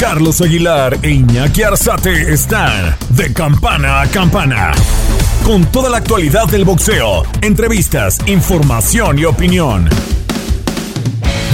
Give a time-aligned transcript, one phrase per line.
[0.00, 4.72] Carlos Aguilar e Iñaki Arzate están de campana a campana.
[5.44, 9.90] Con toda la actualidad del boxeo, entrevistas, información y opinión.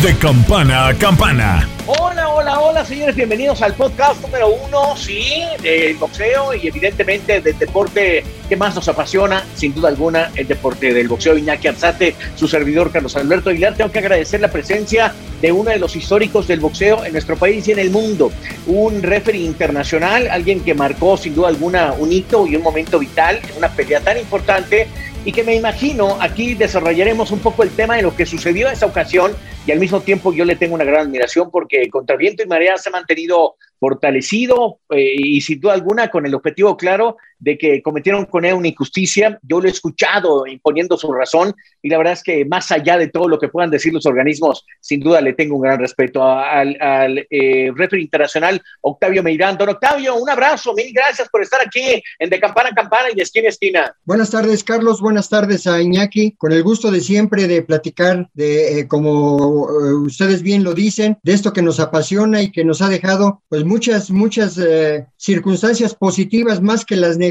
[0.01, 1.69] De campana a campana.
[1.89, 7.59] Hola, hola, hola, señores, bienvenidos al podcast número uno, sí, del boxeo y evidentemente del
[7.59, 11.37] deporte que más nos apasiona, sin duda alguna, el deporte del boxeo.
[11.37, 15.81] Iñaki Arzate, su servidor Carlos Alberto Aguilar, tengo que agradecer la presencia de uno de
[15.81, 18.31] los históricos del boxeo en nuestro país y en el mundo,
[18.69, 23.41] un referee internacional, alguien que marcó sin duda alguna un hito y un momento vital
[23.57, 24.87] una pelea tan importante
[25.27, 28.75] y que me imagino aquí desarrollaremos un poco el tema de lo que sucedió en
[28.75, 29.33] esa ocasión
[29.67, 32.79] y al mismo tiempo yo le tengo una gran admiración porque contra viento y marea
[32.79, 37.83] se ha mantenido fortalecido eh, y sin duda alguna con el objetivo claro de que
[37.83, 39.39] cometieron con él una injusticia.
[39.43, 43.09] Yo lo he escuchado imponiendo su razón y la verdad es que más allá de
[43.09, 46.77] todo lo que puedan decir los organismos, sin duda le tengo un gran respeto al,
[46.81, 49.57] al eh, referee internacional Octavio Meirán.
[49.57, 53.15] Don Octavio, un abrazo, mil gracias por estar aquí en De Campana a Campana y
[53.15, 53.97] de Esquina a Esquina.
[54.05, 55.01] Buenas tardes, Carlos.
[55.01, 56.33] Buenas tardes a Iñaki.
[56.33, 61.19] Con el gusto de siempre de platicar de, eh, como eh, ustedes bien lo dicen,
[61.23, 65.95] de esto que nos apasiona y que nos ha dejado pues muchas, muchas eh, circunstancias
[65.95, 67.26] positivas más que las negativas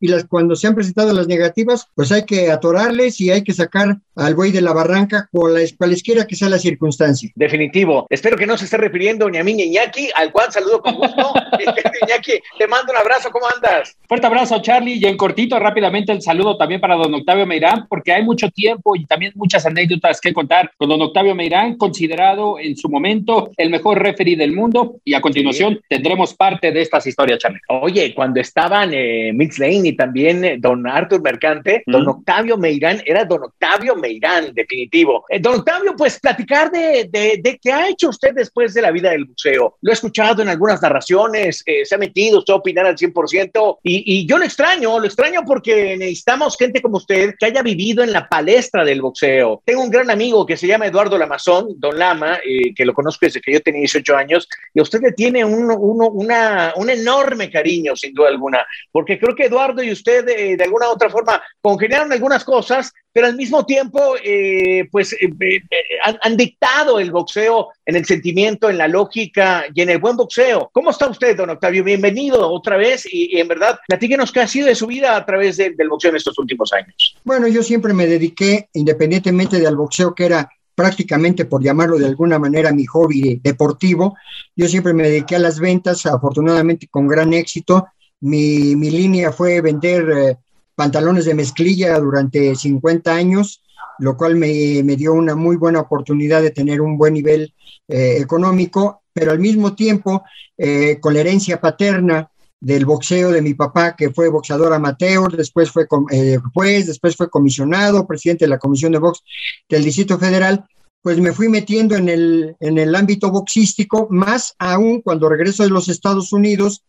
[0.00, 3.52] y las cuando se han presentado las negativas, pues hay que atorarles y hay que
[3.52, 7.30] sacar al buey de la barranca con la, cualesquiera que sea la circunstancia.
[7.34, 8.06] Definitivo.
[8.10, 10.80] Espero que no se esté refiriendo ni a mí ni a Iñaki, al cual saludo
[10.80, 11.32] con gusto.
[12.06, 13.96] Iñaki, te mando un abrazo, ¿cómo andas?
[14.08, 18.12] Fuerte abrazo, Charlie, y en cortito, rápidamente el saludo también para don Octavio Meirán, porque
[18.12, 22.76] hay mucho tiempo y también muchas anécdotas que contar con don Octavio Meirán, considerado en
[22.76, 27.38] su momento el mejor referee del mundo, y a continuación tendremos parte de estas historias,
[27.38, 27.60] Charlie.
[27.68, 33.02] Oye, cuando estaban eh, Mix Lane y también eh, don Arthur Mercante, don Octavio Meirán
[33.04, 35.24] era don Octavio Meirán, definitivo.
[35.28, 38.90] Eh, don Octavio, pues platicar de, de, de, qué ha hecho usted después de la
[38.90, 39.76] vida del buceo.
[39.80, 44.02] Lo he escuchado en algunas narraciones, eh, se ha metido usted opinar al 100% y,
[44.20, 48.12] y yo lo extraño, lo extraño porque necesitamos gente como usted que haya vivido en
[48.12, 49.62] la palestra del boxeo.
[49.64, 53.26] Tengo un gran amigo que se llama Eduardo Lamazón, don Lama, eh, que lo conozco
[53.26, 56.90] desde que yo tenía 18 años, y a usted le tiene un, un, una, un
[56.90, 60.92] enorme cariño, sin duda alguna, porque creo que Eduardo y usted eh, de alguna u
[60.92, 65.60] otra forma congeniaron algunas cosas, pero al mismo tiempo, eh, pues, eh, eh,
[66.04, 70.16] han, han, dictado el boxeo en el sentimiento, en la lógica y en el buen
[70.16, 70.70] boxeo.
[70.72, 71.84] ¿Cómo está usted, don Octavio?
[71.84, 75.26] Bienvenido otra vez y, y en verdad, platíquenos qué ha sido de su vida a
[75.26, 77.16] través de, del boxeo en estos últimos años.
[77.24, 82.38] Bueno, yo siempre me dediqué, independientemente del boxeo, que era prácticamente, por llamarlo de alguna
[82.38, 84.16] manera, mi hobby deportivo.
[84.56, 87.88] Yo siempre me dediqué a las ventas, afortunadamente con gran éxito.
[88.22, 90.36] Mi, mi línea fue vender eh,
[90.74, 93.62] pantalones de mezclilla durante 50 años,
[93.98, 97.52] lo cual me, me, dio una muy buena oportunidad de tener un buen nivel
[97.88, 100.22] eh, económico, pero al mismo tiempo,
[100.56, 105.70] eh, con la herencia paterna del boxeo de mi papá, que fue boxeador amateur, después
[105.70, 109.22] fue eh, juez, después fue comisionado, presidente de la Comisión de Box
[109.68, 110.64] del Distrito Federal,
[111.02, 115.70] pues me fui metiendo en el, en el ámbito boxístico, más aún cuando regreso de
[115.70, 116.84] los Estados Unidos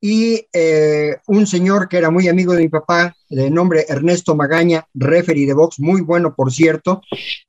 [0.00, 4.86] y eh, un señor que era muy amigo de mi papá, de nombre Ernesto Magaña,
[4.94, 7.02] referee de box, muy bueno, por cierto,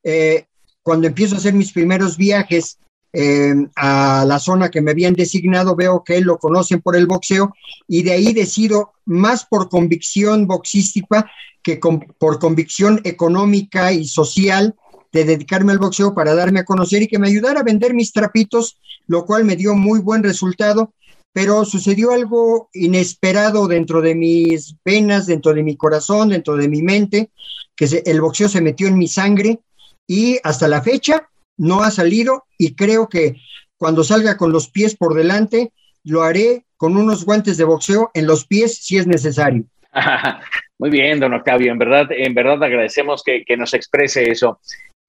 [0.04, 0.46] eh,
[0.82, 2.80] cuando empiezo a hacer mis primeros viajes
[3.14, 7.54] eh, a la zona que me habían designado, veo que lo conocen por el boxeo
[7.88, 11.30] y de ahí decido más por convicción boxística
[11.62, 11.80] que
[12.18, 14.76] por convicción económica y social
[15.12, 18.12] de dedicarme al boxeo para darme a conocer y que me ayudara a vender mis
[18.12, 20.94] trapitos, lo cual me dio muy buen resultado,
[21.34, 26.82] pero sucedió algo inesperado dentro de mis venas, dentro de mi corazón, dentro de mi
[26.82, 27.30] mente,
[27.76, 29.60] que se, el boxeo se metió en mi sangre
[30.08, 33.36] y hasta la fecha no ha salido y creo que
[33.78, 35.72] cuando salga con los pies por delante,
[36.04, 39.66] lo haré con unos guantes de boxeo en los pies si es necesario.
[40.80, 44.60] Muy bien, don Octavio, en verdad, en verdad agradecemos que, que nos exprese eso.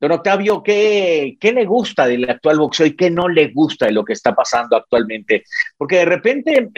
[0.00, 3.93] Don Octavio, ¿qué, ¿qué, le gusta del actual boxeo y qué no le gusta de
[3.93, 5.43] lo que está pasando actualmente?
[5.77, 6.69] Porque de repente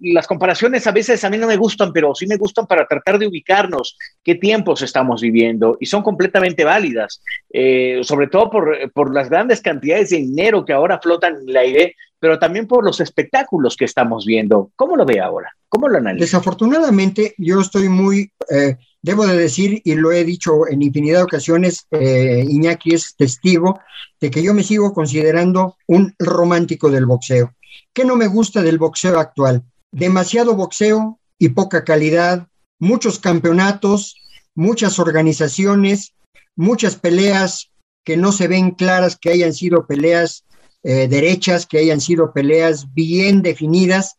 [0.00, 3.18] las comparaciones a veces a mí no me gustan, pero sí me gustan para tratar
[3.18, 7.20] de ubicarnos qué tiempos estamos viviendo y son completamente válidas,
[7.52, 11.56] eh, sobre todo por, por las grandes cantidades de dinero que ahora flotan en el
[11.56, 14.70] aire, pero también por los espectáculos que estamos viendo.
[14.76, 15.54] ¿Cómo lo ve ahora?
[15.68, 16.24] ¿Cómo lo analiza?
[16.24, 18.32] Desafortunadamente, yo estoy muy...
[18.50, 23.14] Eh, Debo de decir, y lo he dicho en infinidad de ocasiones, eh, Iñaki es
[23.14, 23.78] testigo
[24.18, 27.52] de que yo me sigo considerando un romántico del boxeo.
[27.92, 29.62] ¿Qué no me gusta del boxeo actual?
[29.92, 32.48] Demasiado boxeo y poca calidad,
[32.78, 34.16] muchos campeonatos,
[34.54, 36.14] muchas organizaciones,
[36.56, 37.70] muchas peleas
[38.02, 40.46] que no se ven claras, que hayan sido peleas
[40.84, 44.16] eh, derechas, que hayan sido peleas bien definidas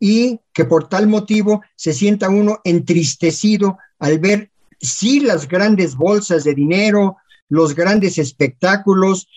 [0.00, 4.50] y que por tal motivo se sienta uno entristecido al ver
[4.80, 7.16] sí las grandes bolsas de dinero,
[7.48, 9.28] los grandes espectáculos,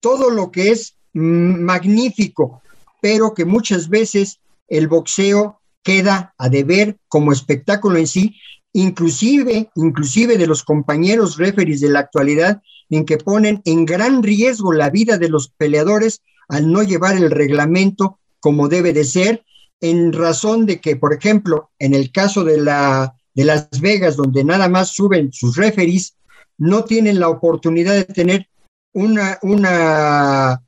[0.00, 2.62] todo lo que es magnífico,
[3.00, 4.38] pero que muchas veces
[4.68, 8.36] el boxeo queda a deber como espectáculo en sí,
[8.72, 14.72] inclusive, inclusive de los compañeros referees de la actualidad, en que ponen en gran riesgo
[14.72, 19.44] la vida de los peleadores al no llevar el reglamento como debe de ser,
[19.80, 24.42] en razón de que, por ejemplo, en el caso de la de Las Vegas, donde
[24.42, 26.16] nada más suben sus referees,
[26.56, 28.48] no tienen la oportunidad de tener
[28.92, 30.60] una, una,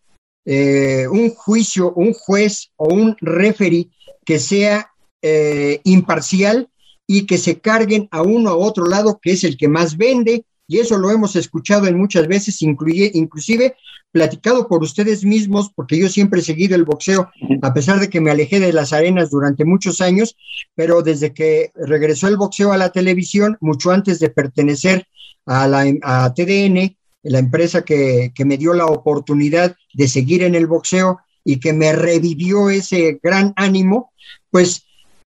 [0.45, 3.91] eh, un juicio, un juez o un referee
[4.25, 6.71] que sea eh, imparcial
[7.13, 10.45] y que se carguen a uno a otro lado, que es el que más vende,
[10.69, 13.75] y eso lo hemos escuchado en muchas veces, inclusive
[14.13, 17.29] platicado por ustedes mismos, porque yo siempre he seguido el boxeo,
[17.63, 20.37] a pesar de que me alejé de las arenas durante muchos años,
[20.77, 25.09] pero desde que regresó el boxeo a la televisión, mucho antes de pertenecer
[25.47, 30.55] a, la, a TDN, la empresa que, que me dio la oportunidad de seguir en
[30.55, 34.13] el boxeo y que me revivió ese gran ánimo,
[34.49, 34.85] pues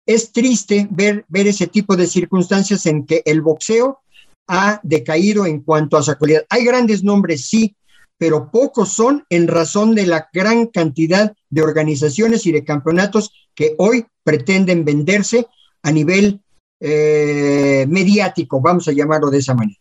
[0.08, 4.00] es triste ver, ver ese tipo de circunstancias en que el boxeo
[4.48, 6.46] ha decaído en cuanto a su actualidad.
[6.48, 7.76] Hay grandes nombres, sí,
[8.16, 13.74] pero pocos son en razón de la gran cantidad de organizaciones y de campeonatos que
[13.76, 15.46] hoy pretenden venderse
[15.82, 16.40] a nivel
[16.80, 19.78] eh, mediático, vamos a llamarlo de esa manera.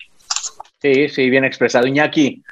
[0.82, 1.88] Sí, sí, bien expresado.
[1.88, 2.44] Iñaki.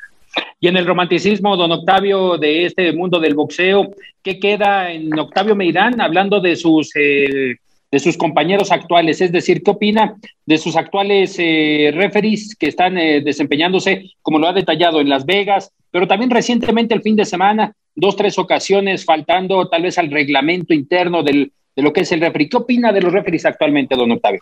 [0.62, 3.92] Y en el romanticismo, don Octavio, de este mundo del boxeo,
[4.24, 7.58] ¿qué queda en Octavio Meirán hablando de sus eh,
[7.96, 12.98] de sus compañeros actuales, es decir, ¿qué opina de sus actuales eh, referees que están
[12.98, 17.24] eh, desempeñándose, como lo ha detallado en Las Vegas, pero también recientemente el fin de
[17.24, 22.12] semana, dos, tres ocasiones faltando tal vez al reglamento interno del, de lo que es
[22.12, 22.50] el referee?
[22.50, 24.42] ¿Qué opina de los referees actualmente, don Octavio?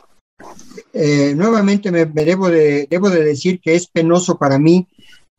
[0.91, 4.87] Eh, nuevamente me, debo, de, debo de decir que es penoso para mí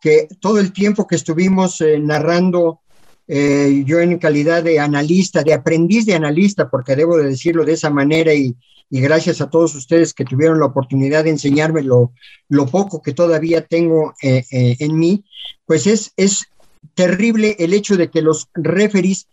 [0.01, 2.79] que todo el tiempo que estuvimos narrando
[3.27, 7.73] eh, yo en calidad de analista, de aprendiz de analista, porque debo de decirlo de
[7.73, 8.55] esa manera y,
[8.91, 12.13] gracias a todos ustedes que tuvieron la oportunidad de enseñarme lo,
[12.71, 15.25] poco que todavía tengo eh, eh, en mí,
[15.67, 16.47] pues es, es
[16.95, 19.27] terrible el hecho de que los referees,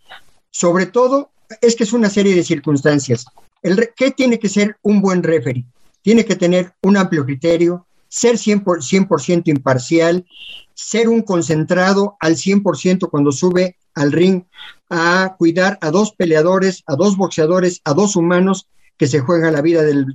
[0.50, 1.30] sobre todo,
[1.62, 3.26] es que es una serie de circunstancias.
[3.62, 5.66] El, ¿Qué tiene que ser un buen referee?
[6.02, 10.26] Tiene que tener un amplio criterio, ser 100%, 100 imparcial,
[10.74, 14.44] ser un concentrado al 100% cuando sube al ring
[14.90, 18.68] a cuidar a dos peleadores, a dos boxeadores, a dos humanos
[18.98, 20.06] que se juegan la vida del,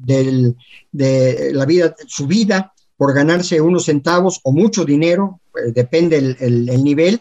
[0.92, 6.36] de la vida, su vida por ganarse unos centavos o mucho dinero, eh, depende el,
[6.70, 7.20] el, nivel,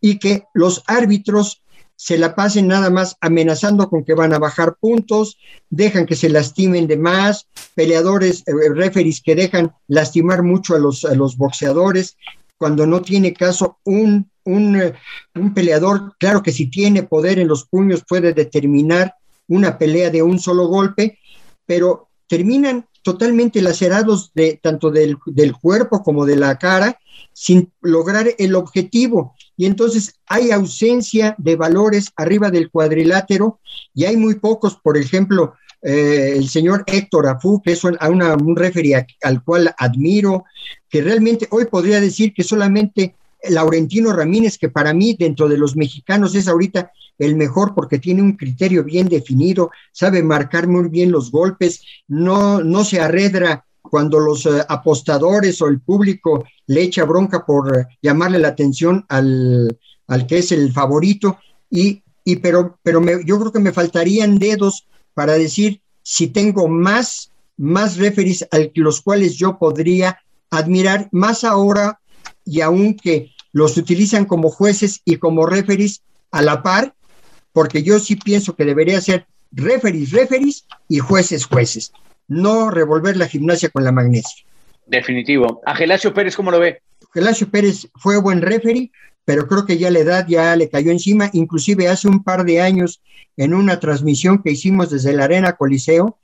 [0.00, 1.62] y que los árbitros
[1.96, 5.38] se la pasen nada más amenazando con que van a bajar puntos,
[5.70, 11.04] dejan que se lastimen de más, peleadores, eh, referees que dejan lastimar mucho a los,
[11.04, 12.16] a los boxeadores,
[12.56, 14.94] cuando no tiene caso un eh,
[15.34, 19.14] un, peleador, claro que si tiene poder en los puños puede determinar
[19.48, 21.18] una pelea de un solo golpe,
[21.66, 26.98] pero terminan totalmente lacerados de tanto del, del, cuerpo como de la cara
[27.32, 29.34] sin lograr el objetivo.
[29.56, 33.60] Y entonces hay ausencia de valores arriba del cuadrilátero
[33.94, 39.04] y hay muy pocos, por ejemplo, eh, el señor Héctor Afú, que es un referee
[39.22, 40.44] al cual admiro,
[40.88, 43.16] que realmente hoy podría decir que solamente
[43.50, 48.22] Laurentino Ramírez, que para mí dentro de los mexicanos es ahorita el mejor porque tiene
[48.22, 54.18] un criterio bien definido, sabe marcar muy bien los golpes, no, no se arredra cuando
[54.18, 60.26] los eh, apostadores o el público le echa bronca por llamarle la atención al, al,
[60.26, 61.38] que es el favorito,
[61.70, 67.30] y, y pero, pero yo creo que me faltarían dedos para decir si tengo más,
[67.56, 70.18] más referees a los cuales yo podría
[70.50, 72.00] admirar, más ahora
[72.44, 76.94] y aunque los utilizan como jueces y como referees a la par,
[77.52, 81.92] porque yo sí pienso que debería ser referees, referees y jueces, jueces,
[82.28, 84.44] no revolver la gimnasia con la magnesia.
[84.86, 85.60] Definitivo.
[85.66, 86.80] A Gelacio Pérez, ¿cómo lo ve?
[87.12, 88.90] Gelacio Pérez fue buen referee,
[89.24, 92.60] pero creo que ya la edad ya le cayó encima, inclusive hace un par de
[92.60, 93.00] años
[93.36, 96.18] en una transmisión que hicimos desde la Arena Coliseo,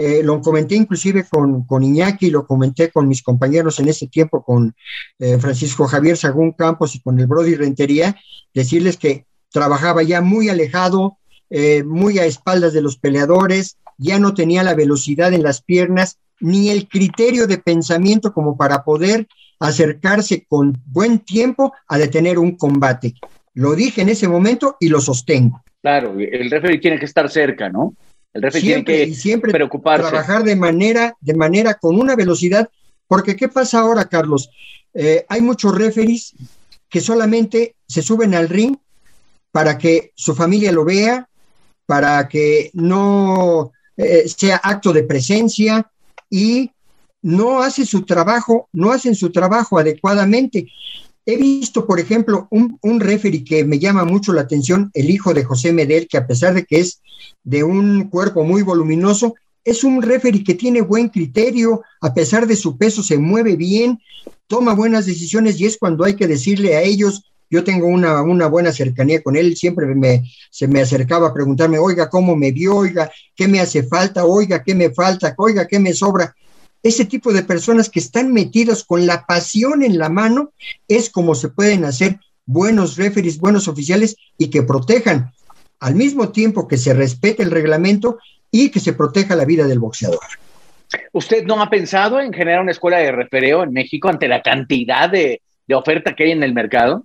[0.00, 4.44] eh, lo comenté inclusive con, con, Iñaki, lo comenté con mis compañeros en ese tiempo,
[4.44, 4.72] con
[5.18, 8.14] eh, Francisco Javier Sagún Campos y con el Brody Rentería,
[8.54, 11.18] decirles que trabajaba ya muy alejado,
[11.50, 16.18] eh, muy a espaldas de los peleadores, ya no tenía la velocidad en las piernas,
[16.38, 19.26] ni el criterio de pensamiento como para poder
[19.58, 23.14] acercarse con buen tiempo a detener un combate.
[23.52, 25.60] Lo dije en ese momento y lo sostengo.
[25.82, 27.94] Claro, el referee tiene que estar cerca, ¿no?
[28.32, 30.08] El referee tiene que siempre preocuparse.
[30.08, 32.68] Trabajar de manera, de manera con una velocidad,
[33.06, 34.50] porque ¿qué pasa ahora, Carlos?
[34.94, 36.34] Eh, hay muchos referees
[36.88, 38.76] que solamente se suben al ring
[39.50, 41.28] para que su familia lo vea,
[41.86, 45.90] para que no eh, sea acto de presencia
[46.30, 46.70] y
[47.22, 50.68] no hace su trabajo, no hacen su trabajo adecuadamente.
[51.30, 55.34] He visto, por ejemplo, un, un referee que me llama mucho la atención, el hijo
[55.34, 57.02] de José Medel, que a pesar de que es
[57.44, 62.56] de un cuerpo muy voluminoso, es un referee que tiene buen criterio, a pesar de
[62.56, 63.98] su peso se mueve bien,
[64.46, 68.46] toma buenas decisiones y es cuando hay que decirle a ellos, yo tengo una, una
[68.46, 69.86] buena cercanía con él, siempre
[70.50, 72.74] se me acercaba a preguntarme, oiga, ¿cómo me vio?
[72.74, 74.24] Oiga, ¿qué me hace falta?
[74.24, 75.34] Oiga, ¿qué me falta?
[75.36, 76.34] Oiga, ¿qué me sobra?
[76.82, 80.52] Ese tipo de personas que están metidas con la pasión en la mano
[80.86, 85.32] es como se pueden hacer buenos referees, buenos oficiales y que protejan
[85.80, 88.18] al mismo tiempo que se respete el reglamento
[88.50, 90.20] y que se proteja la vida del boxeador.
[91.12, 95.10] ¿Usted no ha pensado en generar una escuela de refereo en México ante la cantidad
[95.10, 95.42] de,
[95.74, 97.04] oferta que hay en el mercado?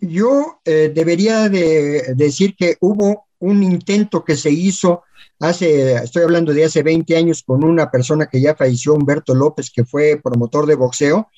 [0.00, 5.04] Yo eh, debería de decir que hubo un intento que se hizo
[5.38, 9.70] hace, estoy hablando de hace 20 años con una persona que ya falleció, Humberto López,
[9.70, 11.28] que fue promotor de boxeo.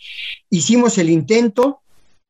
[0.49, 1.81] Hicimos el intento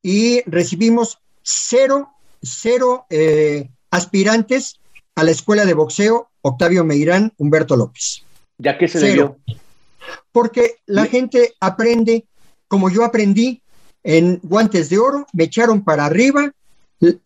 [0.03, 2.11] y recibimos cero,
[2.43, 4.81] cero eh, aspirantes
[5.15, 8.23] a la escuela de boxeo Octavio Meirán, Humberto López.
[8.59, 9.39] ¿Ya qué se cero.
[10.33, 12.25] Porque la gente aprende
[12.71, 13.63] como yo aprendí
[14.05, 16.53] en guantes de oro, me echaron para arriba,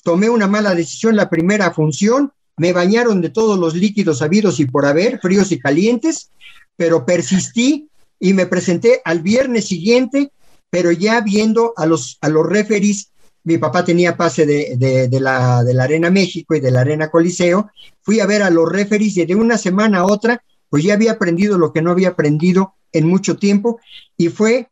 [0.02, 4.66] tomé una mala decisión la primera función, me bañaron de todos los líquidos habidos y
[4.66, 6.30] por haber, fríos y calientes,
[6.76, 7.88] pero persistí
[8.20, 10.30] y me presenté al viernes siguiente,
[10.70, 13.10] pero ya viendo a los, a los referees,
[13.44, 17.10] mi papá tenía pase de, de, la, de la Arena México y de la Arena
[17.10, 17.70] Coliseo,
[18.02, 21.12] fui a ver a los referees y de una semana a otra, pues ya había
[21.12, 23.80] aprendido lo que no había aprendido en mucho tiempo
[24.16, 24.68] y fue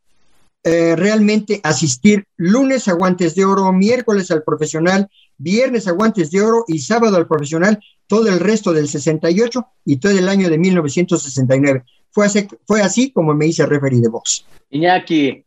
[0.63, 6.41] eh, realmente asistir lunes a guantes de oro, miércoles al profesional, viernes a guantes de
[6.41, 10.57] oro y sábado al profesional, todo el resto del 68 y todo el año de
[10.57, 11.83] 1969.
[12.11, 14.45] Fue así, fue así como me hice referee de box.
[14.69, 15.43] Iñaki,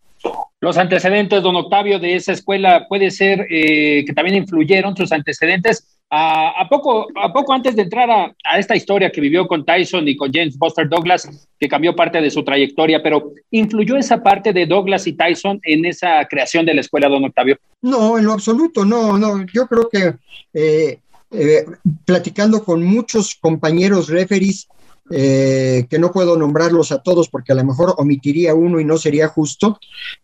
[0.61, 5.96] los antecedentes, don Octavio, de esa escuela puede ser eh, que también influyeron sus antecedentes
[6.09, 10.17] a, poco, a poco antes de entrar a, esta historia que vivió con Tyson y
[10.17, 14.67] con James Buster Douglas, que cambió parte de su trayectoria, pero ¿influyó esa parte de
[14.67, 17.59] Douglas y Tyson en esa creación de la escuela, don Octavio?
[17.83, 19.45] No, en lo absoluto, no, no.
[19.53, 20.15] Yo creo que
[20.55, 21.01] eh,
[21.33, 21.65] eh,
[22.05, 24.69] platicando con muchos compañeros referees,
[25.09, 28.99] eh, que no puedo nombrarlos a todos porque a lo mejor omitiría uno y no
[28.99, 29.79] sería justo,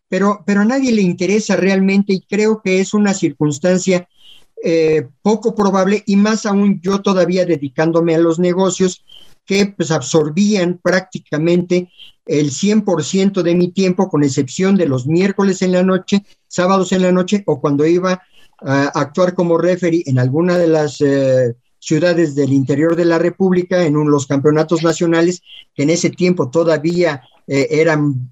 [0.09, 4.09] pero, pero a nadie le interesa realmente y creo que es una circunstancia
[4.64, 9.04] eh, poco probable y más aún yo todavía dedicándome a los negocios
[9.45, 11.90] que pues absorbían prácticamente
[12.26, 17.02] el 100% de mi tiempo, con excepción de los miércoles en la noche, sábados en
[17.02, 18.23] la noche o cuando iba
[18.61, 23.85] a actuar como referee en alguna de las eh, ciudades del interior de la República,
[23.85, 25.42] en los campeonatos nacionales,
[25.75, 28.31] que en ese tiempo todavía eh, eran,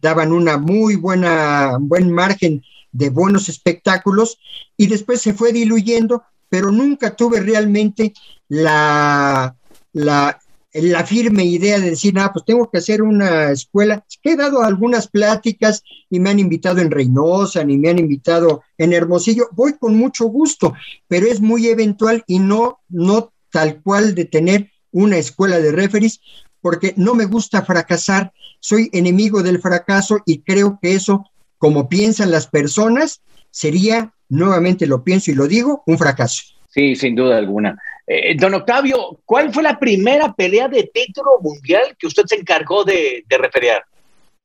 [0.00, 4.38] daban una muy buena, buen margen de buenos espectáculos
[4.76, 8.14] y después se fue diluyendo, pero nunca tuve realmente
[8.48, 9.56] la,
[9.92, 10.40] la,
[10.72, 14.04] la firme idea de decir, ah, pues tengo que hacer una escuela.
[14.22, 18.92] He dado algunas pláticas y me han invitado en Reynosa, ni me han invitado en
[18.92, 19.48] Hermosillo.
[19.52, 20.74] Voy con mucho gusto,
[21.06, 26.20] pero es muy eventual y no, no tal cual de tener una escuela de referees,
[26.60, 28.32] porque no me gusta fracasar.
[28.60, 31.24] Soy enemigo del fracaso y creo que eso
[31.58, 36.42] como piensan las personas, sería, nuevamente lo pienso y lo digo, un fracaso.
[36.70, 37.76] Sí, sin duda alguna.
[38.06, 42.84] Eh, don Octavio, ¿cuál fue la primera pelea de título mundial que usted se encargó
[42.84, 43.82] de, de referear?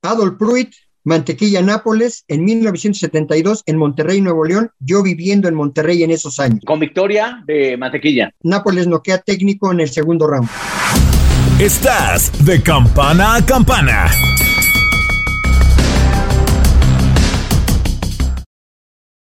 [0.01, 0.73] Adolf Pruitt
[1.05, 6.61] Mantequilla Nápoles en 1972 en Monterrey, Nuevo León, yo viviendo en Monterrey en esos años.
[6.65, 8.31] Con victoria de Mantequilla.
[8.41, 10.49] Nápoles noquea técnico en el segundo round.
[11.59, 14.07] Estás de campana a campana.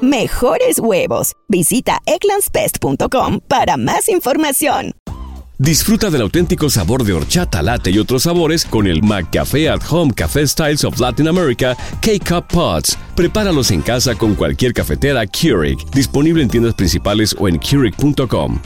[0.00, 1.34] mejores huevos.
[1.48, 4.94] Visita eclanspest.com para más información.
[5.60, 10.12] Disfruta del auténtico sabor de horchata, latte y otros sabores con el McCafé at Home
[10.14, 12.96] Café Styles of Latin America K-Cup Pods.
[13.16, 18.60] Prepáralos en casa con cualquier cafetera Keurig, disponible en tiendas principales o en Keurig.com.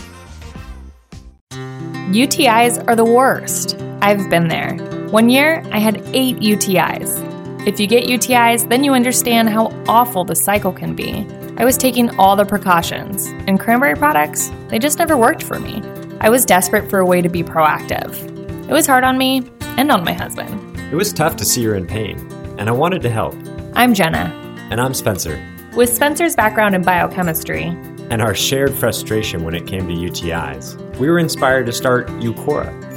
[2.13, 3.79] UTIs are the worst.
[4.03, 4.77] I've been there.
[5.11, 7.32] One year, I had eight UTIs.
[7.65, 11.25] If you get UTIs, then you understand how awful the cycle can be.
[11.59, 15.81] I was taking all the precautions, and cranberry products, they just never worked for me.
[16.21, 18.17] I was desperate for a way to be proactive.
[18.69, 20.77] It was hard on me and on my husband.
[20.93, 22.19] It was tough to see her in pain,
[22.59, 23.37] and I wanted to help.
[23.75, 24.37] I'm Jenna.
[24.73, 25.41] And I'm Spencer.
[25.77, 27.67] With Spencer's background in biochemistry
[28.11, 32.92] and our shared frustration when it came to UTIs, we were inspired to start Eucora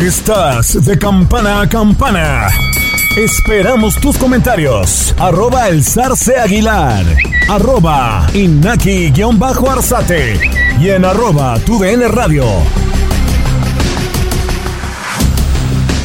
[0.00, 2.48] Estás de campana a campana.
[3.16, 5.14] Esperamos tus comentarios.
[5.18, 7.04] Arroba el zarce aguilar.
[7.48, 10.38] Arroba inaki-arzate.
[10.78, 12.44] Y en arroba tu radio.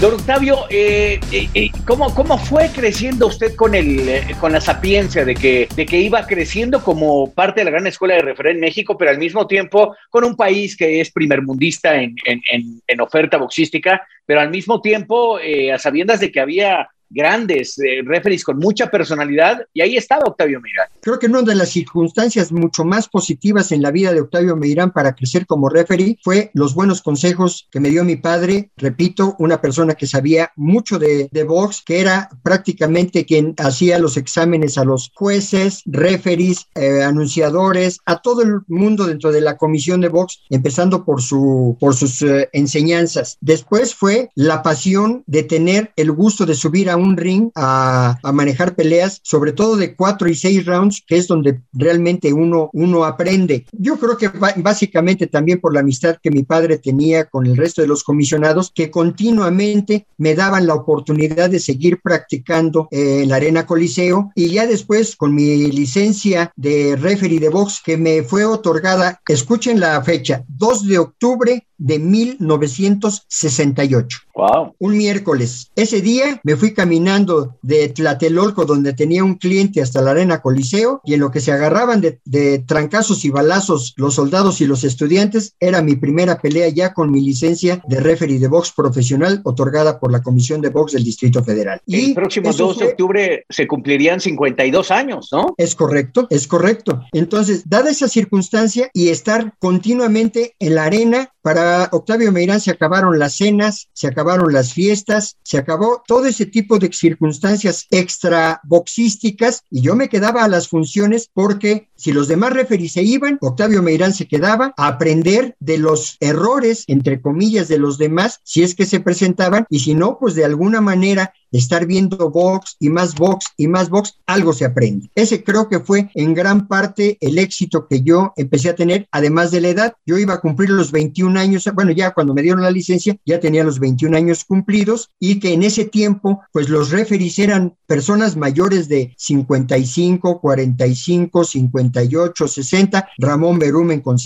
[0.02, 5.24] Don Octavio, eh, eh, eh, ¿cómo, ¿cómo, fue creciendo usted con, el, con la sapiencia
[5.24, 8.62] de que, de que iba creciendo como parte de la gran escuela de referé en
[8.62, 12.42] México, pero al mismo tiempo con un país que es primermundista en, en,
[12.88, 18.43] en, oferta boxística, pero al mismo tiempo a sabiendas de que había grandes eh, referees
[18.43, 20.88] con mucha personalidad y ahí estaba Octavio Meirán.
[21.02, 24.91] Creo que una de las circunstancias mucho más positivas en la vida de Octavio Meirán
[24.91, 29.62] para crecer como referee fue los buenos consejos que me dio mi padre, repito, una
[29.62, 34.86] persona que sabía mucho de, de box, que era prácticamente quien hacía los exámenes a
[34.86, 40.41] los jueces, referees, eh, anunciadores, a todo el mundo dentro de la comisión de box,
[40.50, 43.38] empezando por, su, por sus eh, enseñanzas.
[43.41, 48.76] Después fue la pasión de tener el gusto de subir a un ring a, manejar
[48.76, 53.66] peleas, sobre todo de cuatro y seis rounds, que es donde realmente uno, uno aprende.
[53.72, 57.82] Yo creo que básicamente también por la amistad que mi padre tenía con el resto
[57.82, 63.66] de los comisionados, que continuamente me daban la oportunidad de seguir practicando en la Arena
[63.66, 69.22] Coliseo y ya después con mi licencia de referee de box que me fue otorgada,
[69.28, 74.20] escuchen la fecha, 2 de octubre de 1968.
[74.36, 74.76] Wow.
[74.80, 75.72] Un miércoles.
[75.76, 81.02] Ese día me fui caminando de Tlatelolco, donde tenía un cliente, hasta la Arena Coliseo,
[81.04, 84.84] y en lo que se agarraban de, de, trancazos y balazos los soldados y los
[84.84, 90.00] estudiantes, era mi primera pelea ya con mi licencia de referee de box profesional otorgada
[90.00, 91.82] por la Comisión de Box del Distrito Federal.
[91.88, 95.54] El y próximo 2 de octubre se cumplirían 52 años, ¿no?
[95.58, 97.02] Es correcto, es correcto.
[97.12, 103.17] Entonces, dada esa circunstancia y estar continuamente en la arena, para Octavio Meirán se acabaron
[103.17, 109.63] las cenas, se acabaron las fiestas, se acabó todo ese tipo de circunstancias extra boxísticas
[109.69, 113.82] y yo me quedaba a las funciones porque si los demás referís se iban, Octavio
[113.82, 118.75] Meirán se quedaba a aprender de los errores, entre comillas, de los demás, si es
[118.75, 123.16] que se presentaban y si no, pues de alguna manera estar viendo box y más
[123.16, 125.10] box y más box, algo se aprende.
[125.16, 129.52] Ese creo que fue en gran parte el éxito que yo empecé a tener, además
[129.52, 129.94] de la edad.
[130.06, 133.40] Yo iba a cumplir los 21 años, bueno, ya cuando me dieron la licencia, ya
[133.40, 138.38] tenía los 21 años cumplidos y que en ese tiempo, pues los referees eran personas
[138.38, 144.18] mayores de 55, 45, 58, 60, Ramón Berumen con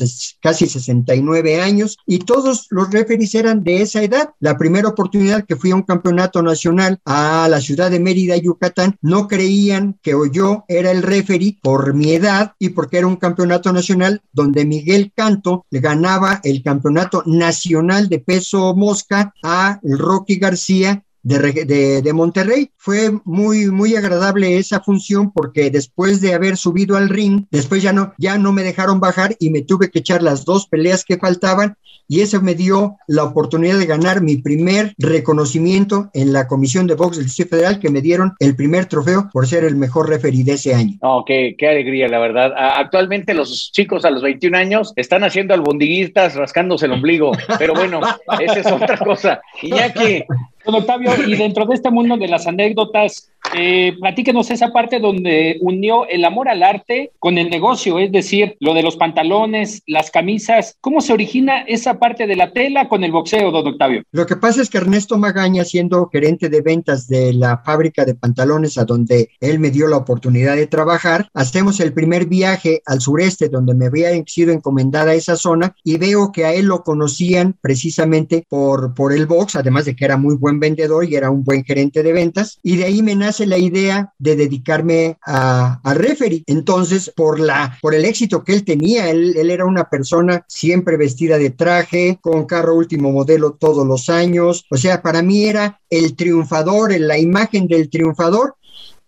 [0.41, 4.29] casi 69 años y todos los referees eran de esa edad.
[4.39, 7.14] La primera oportunidad que fui a un campeonato nacional a
[7.49, 12.53] la ciudad de Mérida, Yucatán, no creían que yo era el referee por mi edad
[12.59, 18.75] y porque era un campeonato nacional donde Miguel Canto ganaba el campeonato nacional de peso
[18.75, 22.69] mosca a Rocky García de, de, Monterrey.
[22.77, 27.93] Fue muy, muy agradable esa función porque después de haber subido al ring, después ya
[27.93, 31.17] no, ya no me dejaron bajar y me tuve que echar las dos peleas que
[31.17, 36.85] faltaban y eso me dio la oportunidad de ganar mi primer reconocimiento en la Comisión
[36.85, 40.07] de Box del Distrito Federal, que me dieron el primer trofeo por ser el mejor
[40.09, 40.97] referee de ese año.
[41.01, 42.53] Oh, qué, qué alegría, la verdad.
[42.55, 48.01] Actualmente los chicos a los 21 años están haciendo albondiguitas rascándose el ombligo, pero bueno,
[48.39, 49.41] esa es otra cosa.
[49.63, 50.23] Iñaki,
[50.65, 55.57] Don Octavio, y dentro de este mundo de las anécdotas, eh, platíquenos esa parte donde
[55.61, 60.11] unió el amor al arte con el negocio, es decir, lo de los pantalones, las
[60.11, 60.77] camisas.
[60.81, 64.03] ¿Cómo se origina esa parte de la tela con el boxeo, don Octavio?
[64.11, 68.15] Lo que pasa es que Ernesto Magaña, siendo gerente de ventas de la fábrica de
[68.15, 73.01] pantalones a donde él me dio la oportunidad de trabajar, hacemos el primer viaje al
[73.01, 77.55] sureste donde me había sido encomendada esa zona y veo que a él lo conocían
[77.61, 81.43] precisamente por, por el box, además de que era muy buen vendedor y era un
[81.43, 82.59] buen gerente de ventas.
[82.63, 86.43] Y de ahí me nace la idea de dedicarme a, a referee.
[86.47, 90.97] Entonces, por, la, por el éxito que él tenía, él, él era una persona siempre
[90.97, 94.65] vestida de traje, con carro último modelo todos los años.
[94.69, 98.55] O sea, para mí era el triunfador, la imagen del triunfador.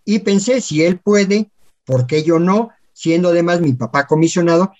[0.06, 1.52] Y pensé, si él puede,
[1.86, 2.70] ¿por qué yo no?
[2.94, 4.72] Siendo además mi papá comisionado,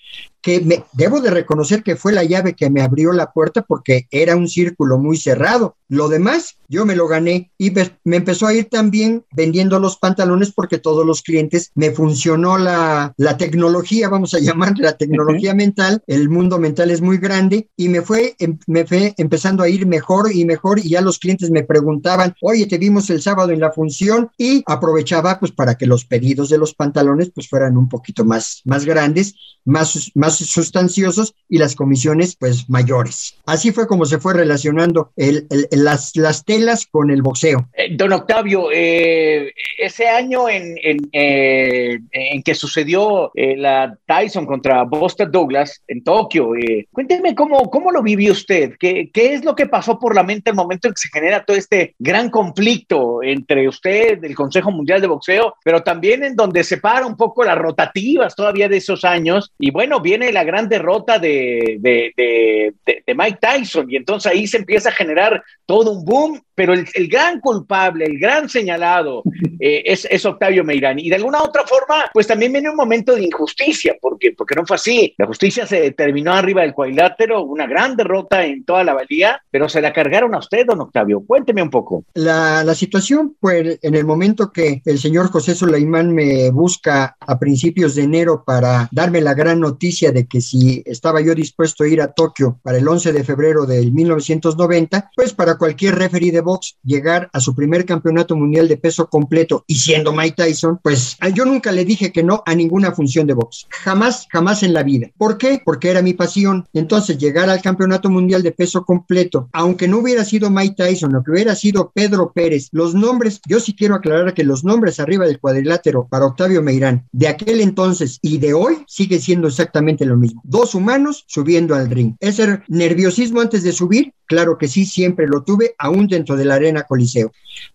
[0.42, 4.06] que me, debo de reconocer que fue la llave que me abrió la puerta porque
[4.10, 5.76] era un círculo muy cerrado.
[5.88, 7.72] Lo demás, yo me lo gané y
[8.04, 13.14] me empezó a ir también vendiendo los pantalones porque todos los clientes me funcionó la,
[13.16, 16.02] la tecnología, vamos a llamar la tecnología mental.
[16.06, 19.86] El mundo mental es muy grande y me fue, em, me fue empezando a ir
[19.86, 23.60] mejor y mejor y ya los clientes me preguntaban, oye, te vimos el sábado en
[23.60, 27.88] la función y aprovechaba pues para que los pedidos de los pantalones pues fueran un
[27.88, 29.34] poquito más, más grandes,
[29.68, 33.36] más, más sustanciosos y las comisiones pues mayores.
[33.46, 37.68] Así fue como se fue relacionando el, las, las telas con el boxeo.
[37.74, 44.84] Eh, don Octavio, eh, ese año en, en, eh, en que sucedió la Tyson contra
[44.84, 46.50] Buster Douglas en Tokio,
[46.92, 50.50] cuénteme cómo, cómo lo vivió usted, ¿Qué, qué es lo que pasó por la mente
[50.50, 55.00] el momento en que se genera todo este gran conflicto entre usted, el Consejo Mundial
[55.00, 59.52] de Boxeo, pero también en donde separa un poco las rotativas todavía de esos años
[59.58, 64.58] y bueno, viene la gran derrota de, de, de, Mike Tyson y entonces ahí se
[64.58, 69.22] empieza a generar todo un boom, pero el, el gran culpable, el gran señalado
[69.60, 70.98] eh, es, es, Octavio Meirán.
[70.98, 74.64] Y de alguna otra forma, pues también viene un momento de injusticia, porque, porque no
[74.64, 75.14] fue así.
[75.18, 79.68] La justicia se terminó arriba del cuadrilátero, una gran derrota en toda la valía, pero
[79.68, 81.22] se la cargaron a usted, don Octavio.
[81.26, 82.04] Cuénteme un poco.
[82.14, 87.38] La, la situación, pues, en el momento que el señor José Sulaimán me busca a
[87.38, 91.88] principios de enero para darme la gran noticia de que si estaba yo dispuesto a
[91.88, 96.40] ir a Tokio para el 11 de febrero del 1990, pues para cualquier referee de
[96.40, 101.16] box llegar a su primer campeonato mundial de peso completo y siendo Mike Tyson, pues
[101.34, 103.66] yo nunca le dije que no a ninguna función de box.
[103.70, 105.08] Jamás, jamás en la vida.
[105.16, 105.62] ¿Por qué?
[105.64, 106.66] Porque era mi pasión.
[106.72, 111.22] Entonces, llegar al campeonato mundial de peso completo, aunque no hubiera sido Mike Tyson, o
[111.22, 115.26] que hubiera sido Pedro Pérez, los nombres, yo sí quiero aclarar que los nombres arriba
[115.26, 120.16] del cuadrilátero para Octavio Meirán de aquel entonces y de hoy sigue siendo exactamente lo
[120.16, 120.40] mismo.
[120.44, 122.14] Dos humanos subiendo al ring.
[122.20, 126.54] Ese nerviosismo antes de subir, claro que sí, siempre lo tuve, aún dentro de la
[126.54, 127.32] arena Coliseo.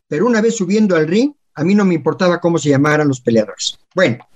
[0.07, 3.21] Pero una vez subiendo al ring, a mí no me importaba cómo se llamaran los
[3.21, 3.79] peleadores.
[3.93, 4.27] Bueno,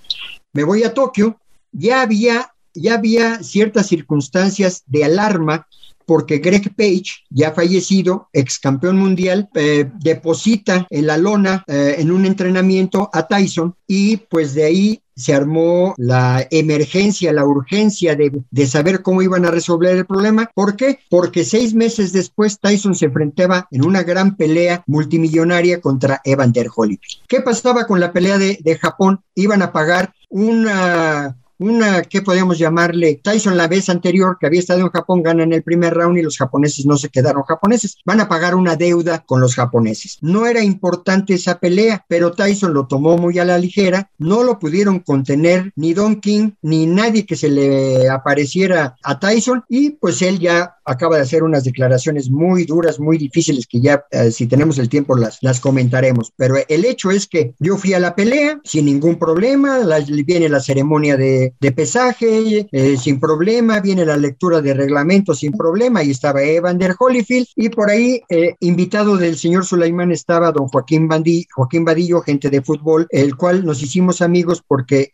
[0.54, 1.40] me voy a Tokio,
[1.72, 5.68] ya había, ya había ciertas circunstancias de alarma
[6.08, 12.12] porque Greg Page, ya fallecido, ex campeón mundial, eh, deposita en la lona eh, en
[12.12, 18.44] un entrenamiento a Tyson y pues de ahí se armó la emergencia, la urgencia de,
[18.50, 20.50] de, saber cómo iban a resolver el problema.
[20.54, 21.00] ¿Por qué?
[21.10, 27.26] Porque seis meses después Tyson se enfrentaba en una gran pelea multimillonaria contra Evander Holyfield.
[27.28, 29.22] ¿Qué pasaba con la pelea de, de Japón?
[29.34, 33.20] Iban a pagar una una, ¿qué podemos llamarle?
[33.24, 36.22] Tyson la vez anterior que había estado en Japón gana en el primer round y
[36.22, 37.98] los japoneses no se quedaron japoneses.
[38.06, 40.18] Van a pagar una deuda con los japoneses.
[40.22, 44.12] No era importante esa pelea, pero Tyson lo tomó muy a la ligera.
[44.18, 49.64] No lo pudieron contener ni Don King ni nadie que se le apareciera a Tyson
[49.68, 54.06] y pues él ya acaba de hacer unas declaraciones muy duras, muy difíciles que ya
[54.12, 56.34] eh, si tenemos el tiempo las, las comentaremos.
[56.36, 59.80] Pero el hecho es que yo fui a la pelea sin ningún problema,
[60.26, 66.02] viene la ceremonia de, pesaje eh, sin problema, viene la lectura de reglamento sin problema,
[66.02, 71.08] y estaba Evander Holyfield y por ahí eh, invitado del señor Sulaimán estaba don Joaquín,
[71.08, 75.12] Bandí, Joaquín Vadillo, gente de fútbol, el cual nos hicimos amigos porque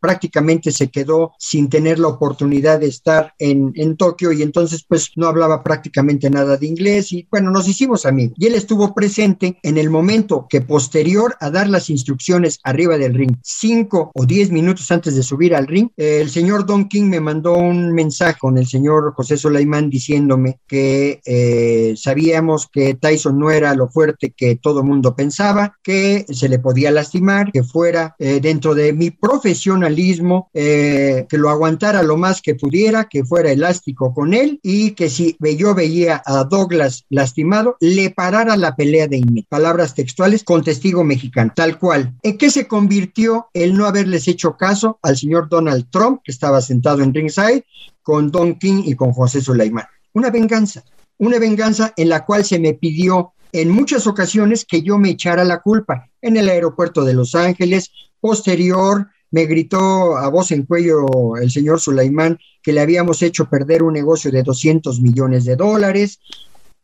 [0.00, 5.01] prácticamente se quedó sin tener la oportunidad de estar en, en Tokio y entonces pues
[5.16, 8.34] no hablaba prácticamente nada de inglés y bueno, nos hicimos amigos.
[8.38, 13.14] Y él estuvo presente en el momento que posterior a dar las instrucciones arriba del
[13.14, 17.20] ring, cinco o diez minutos antes de subir al ring, el señor Don King me
[17.20, 23.50] mandó un mensaje con el señor José Solaimán diciéndome que eh, sabíamos que Tyson no
[23.50, 28.40] era lo fuerte que todo mundo pensaba, que se le podía lastimar, que fuera eh,
[28.40, 34.12] dentro de mi profesionalismo, eh, que lo aguantara lo más que pudiera, que fuera elástico
[34.14, 39.18] con él y que si yo veía a Douglas lastimado, le parara la pelea de
[39.18, 39.48] inmediato.
[39.48, 42.14] Palabras textuales con testigo mexicano, tal cual.
[42.22, 46.60] ¿En qué se convirtió el no haberles hecho caso al señor Donald Trump, que estaba
[46.60, 47.64] sentado en ringside,
[48.02, 49.86] con Don King y con José Suleiman?
[50.12, 50.82] Una venganza,
[51.18, 55.44] una venganza en la cual se me pidió en muchas ocasiones que yo me echara
[55.44, 61.36] la culpa en el aeropuerto de Los Ángeles, posterior me gritó a voz en cuello
[61.40, 66.20] el señor Sulaimán que le habíamos hecho perder un negocio de 200 millones de dólares.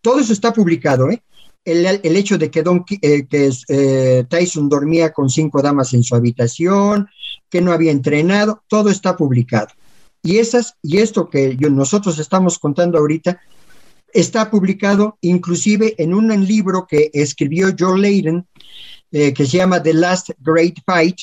[0.00, 1.22] Todo eso está publicado, ¿eh?
[1.64, 3.26] El, hecho de que, Don, eh,
[3.68, 7.08] eh, Tyson dormía con cinco damas en su habitación,
[7.50, 9.68] que no había entrenado, todo está publicado.
[10.22, 13.38] Y, esas, y esto que nosotros estamos contando ahorita
[14.14, 18.46] está publicado inclusive en un libro que escribió Joe Layden,
[19.10, 21.18] que se llama The Last Great Fight,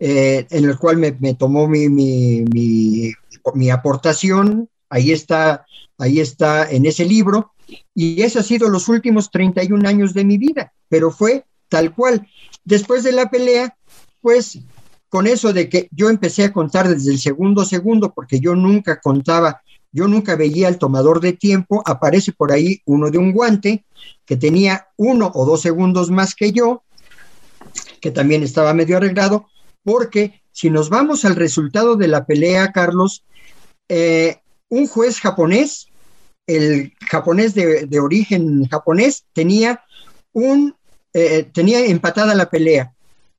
[0.00, 5.66] eh, en el cual me, tomó mi, mi, aportación, ahí está,
[5.98, 7.52] ahí está en ese libro,
[7.94, 12.26] y ese ha sido los últimos 31 años de mi vida, pero fue tal cual.
[12.64, 13.76] Después de la pelea,
[14.20, 14.60] pues
[15.08, 19.00] con eso de que yo empecé a contar desde el segundo segundo, porque yo nunca
[19.00, 23.84] contaba, yo nunca veía el tomador de tiempo, aparece por ahí uno de un guante
[24.24, 26.82] que tenía uno o dos segundos más que yo,
[28.00, 29.48] que también estaba medio arreglado,
[29.88, 33.24] porque si nos vamos al resultado de la pelea, Carlos,
[33.88, 34.36] eh,
[34.68, 35.88] un juez japonés,
[36.46, 39.82] el japonés de, origen japonés, tenía
[40.34, 40.74] un
[41.14, 42.92] eh, tenía empatada la pelea.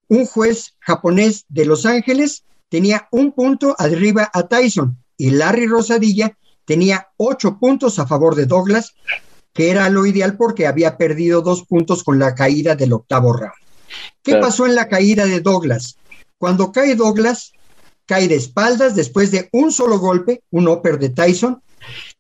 [0.07, 6.35] Un juez japonés de Los Ángeles tenía un punto arriba a Tyson y Larry Rosadilla
[6.65, 8.95] tenía ocho puntos a favor de Douglas,
[9.53, 13.53] que era lo ideal porque había perdido dos puntos con la caída del octavo round.
[14.23, 15.99] ¿Qué pasó en la caída de Douglas?
[16.39, 17.51] Cuando cae Douglas,
[18.05, 21.61] cae de espaldas después de un solo golpe, un upper de Tyson,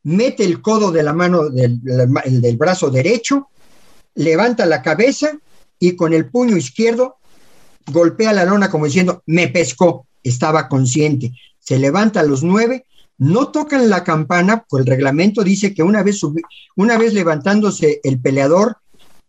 [0.03, 3.47] mete el codo de la mano del, del brazo derecho,
[4.15, 5.39] levanta la cabeza
[5.79, 7.15] y con el puño izquierdo
[7.87, 11.31] golpea la lona como diciendo, me pescó, estaba consciente.
[11.57, 12.85] Se levanta a los nueve,
[13.17, 16.21] no tocan la campana, pues el reglamento dice que una vez,
[16.75, 18.77] una vez levantándose el peleador,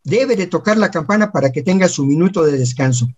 [0.03, 3.09] debe de tocar la campana para que tenga su minuto de descanso.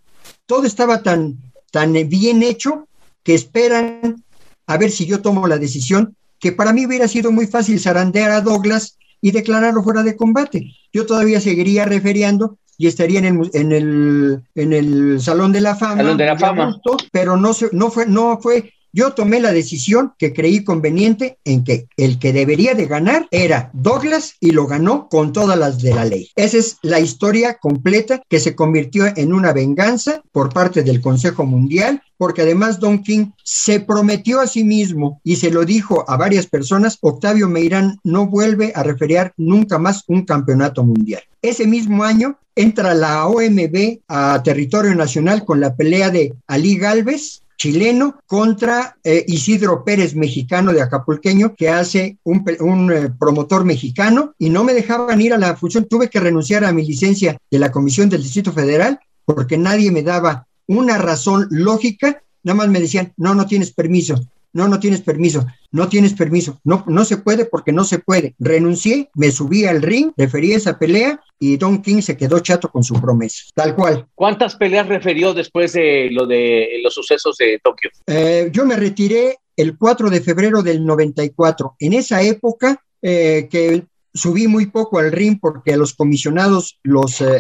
[0.44, 2.86] Todo estaba tan tan bien hecho
[3.24, 4.22] que esperan
[4.66, 8.30] a ver si yo tomo la decisión, que para mí hubiera sido muy fácil zarandear
[8.30, 10.72] a Douglas y declararlo fuera de combate.
[10.92, 15.74] Yo todavía seguiría referiando y estaría en el, en el, en el Salón de la
[15.74, 15.96] Fama.
[15.96, 16.80] Salón de la Fama.
[17.10, 21.88] pero no, no, fue, no fue yo tomé la decisión que creí conveniente en que
[21.96, 26.04] el que debería de ganar era Douglas y lo ganó con todas las de la
[26.04, 26.30] ley.
[26.36, 31.44] Esa es la historia completa que se convirtió en una venganza por parte del Consejo
[31.44, 36.16] Mundial porque además Don King se prometió a sí mismo y se lo dijo a
[36.16, 41.22] varias personas, Octavio Meirán no vuelve a referir nunca más un campeonato mundial.
[41.42, 47.41] Ese mismo año entra la OMB a territorio nacional con la pelea de Ali Galvez
[47.56, 54.50] chileno contra eh, Isidro Pérez, mexicano de Acapulqueño, que hace un, eh, promotor mexicano y
[54.50, 55.86] no me dejaban ir a la función.
[55.86, 60.02] Tuve que renunciar a mi licencia de la Comisión del Distrito Federal porque nadie me
[60.02, 64.20] daba una razón lógica, nada más me decían, no, no tienes permiso,
[64.52, 65.46] no, no tienes permiso.
[65.70, 68.34] no tienes permiso, no, no se puede porque no se puede.
[68.38, 72.84] Renuncié, me subí al ring, referí esa pelea y Don King se quedó chato con
[72.84, 74.06] su promesa, tal cual.
[74.14, 77.90] ¿Cuántas peleas refirió después de lo de los sucesos de Tokio?
[78.06, 81.76] Eh, yo me retiré el 4 de febrero del 94.
[81.78, 83.84] En esa época, eh, que
[84.14, 87.38] subí muy poco al ring porque a los comisionados los eh,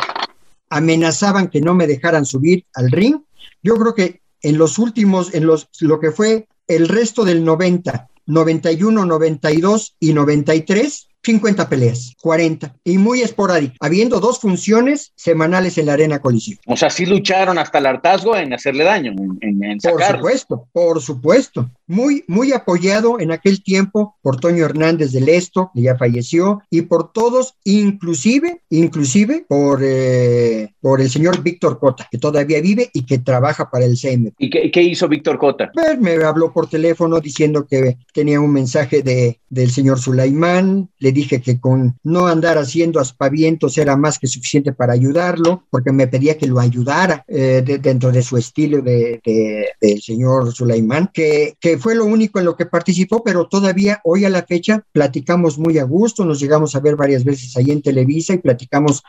[0.70, 3.16] amenazaban que no me dejaran subir al ring.
[3.62, 8.08] Yo creo que en los últimos, en los, lo que fue el resto del 90,
[8.26, 15.86] 91, 92 y 93, 50 peleas, 40, y muy esporádico, habiendo dos funciones semanales en
[15.86, 16.58] la Arena Coliseo.
[16.66, 21.00] O sea, sí lucharon hasta el hartazgo en hacerle daño, en, en Por supuesto, por
[21.00, 21.70] supuesto.
[21.86, 26.82] Muy, muy apoyado en aquel tiempo por Toño Hernández del Esto, que ya falleció, y
[26.82, 33.04] por todos, inclusive, inclusive por, eh, por el señor Víctor Cota, que todavía vive y
[33.04, 34.32] que trabaja para el CM.
[34.38, 35.70] ¿Y qué, qué hizo Víctor Cota?
[35.72, 41.11] Pues, me habló por teléfono diciendo que tenía un mensaje de, del señor Sulaimán, le
[41.12, 46.08] dije que con no andar haciendo aspavientos era más que suficiente para ayudarlo, porque me
[46.08, 51.10] pedía que lo ayudara eh, de, dentro de su estilo de, de, del señor Sulaimán,
[51.12, 54.84] que, que fue lo único en lo que participó, pero todavía hoy a la fecha
[54.92, 59.02] platicamos muy a gusto, nos llegamos a ver varias veces ahí en Televisa y platicamos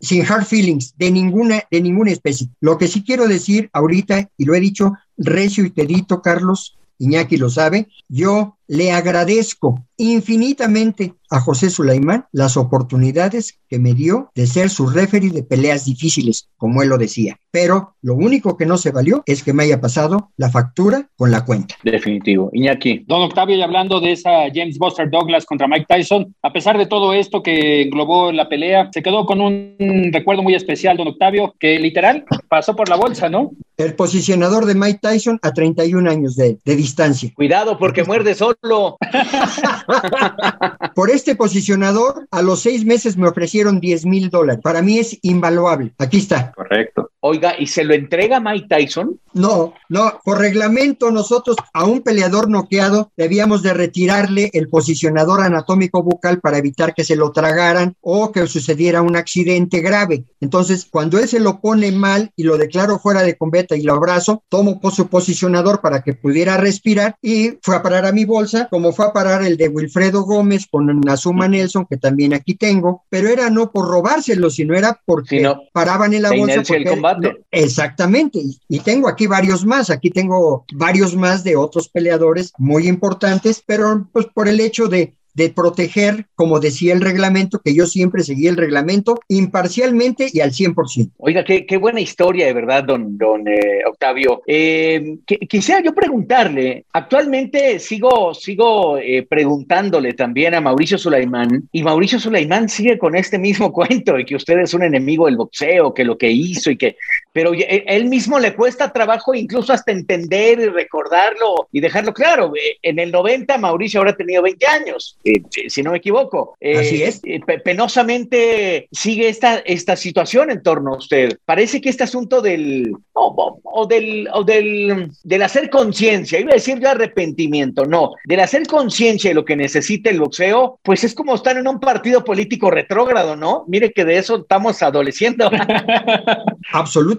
[0.00, 2.48] sin hard feelings de ninguna, de ninguna especie.
[2.60, 7.36] Lo que sí quiero decir ahorita, y lo he dicho recio y querido, Carlos, Iñaki
[7.36, 14.46] lo sabe, yo le agradezco infinitamente a José Sulaimán las oportunidades que me dio de
[14.46, 17.36] ser su referee de peleas difíciles, como él lo decía.
[17.50, 21.30] Pero lo único que no se valió es que me haya pasado la factura con
[21.30, 21.74] la cuenta.
[21.82, 22.50] Definitivo.
[22.52, 23.04] Iñaki.
[23.06, 26.86] Don Octavio, y hablando de esa James Buster Douglas contra Mike Tyson, a pesar de
[26.86, 31.54] todo esto que englobó la pelea, se quedó con un recuerdo muy especial, don Octavio,
[31.58, 33.50] que literal pasó por la bolsa, ¿no?
[33.76, 37.30] El posicionador de Mike Tyson a 31 años de, de distancia.
[37.34, 38.57] Cuidado porque muerde solo.
[40.94, 44.60] Por este posicionador, a los seis meses me ofrecieron 10 mil dólares.
[44.62, 45.92] Para mí es invaluable.
[45.98, 46.52] Aquí está.
[46.52, 47.10] Correcto.
[47.20, 49.18] Oiga, ¿y se lo entrega Mike Tyson?
[49.34, 56.02] No, no, por reglamento nosotros a un peleador noqueado debíamos de retirarle el posicionador anatómico
[56.02, 60.24] bucal para evitar que se lo tragaran o que sucediera un accidente grave.
[60.40, 63.94] Entonces, cuando él se lo pone mal y lo declaro fuera de combate y lo
[63.94, 68.24] abrazo, tomo por su posicionador para que pudiera respirar y fue a parar a mi
[68.24, 72.54] bolsa, como fue a parar el de Wilfredo Gómez con Nazuma Nelson, que también aquí
[72.54, 76.62] tengo, pero era no por robárselo, sino era porque paraban en la bolsa.
[76.66, 77.40] porque- combate.
[77.50, 82.88] exactamente, y, y tengo aquí varios más, aquí tengo varios más de otros peleadores muy
[82.88, 87.86] importantes, pero pues por el hecho de de proteger, como decía el reglamento, que yo
[87.86, 91.12] siempre seguí el reglamento imparcialmente y al 100%.
[91.16, 94.42] Oiga, qué, qué buena historia, de verdad, don, don eh, Octavio.
[94.48, 102.18] Eh, quisiera yo preguntarle, actualmente sigo, sigo eh, preguntándole también a Mauricio Sulaimán, y Mauricio
[102.18, 106.04] Sulaimán sigue con este mismo cuento de que usted es un enemigo del boxeo, que
[106.04, 106.96] lo que hizo y que,
[107.32, 112.52] pero ya- él mismo le cuesta trabajo incluso hasta entender y recordarlo y dejarlo claro.
[112.56, 116.56] Eh, En el 90 Mauricio habrá tenido 20 años, eh, si- si no me equivoco.
[116.60, 117.20] Eh, Así es.
[117.24, 121.38] eh, pe- penosamente sigue esta, esta situación en torno a usted.
[121.44, 126.54] Parece que este asunto del, o- o del, o del, del hacer conciencia, iba a
[126.54, 131.14] decir yo arrepentimiento, no, del hacer conciencia de lo que necesita el boxeo, pues es
[131.14, 133.64] como estar en un partido político retrógrado, ¿no?
[133.68, 135.50] Mire que de eso estamos adoleciendo.
[136.72, 137.17] Absolutamente.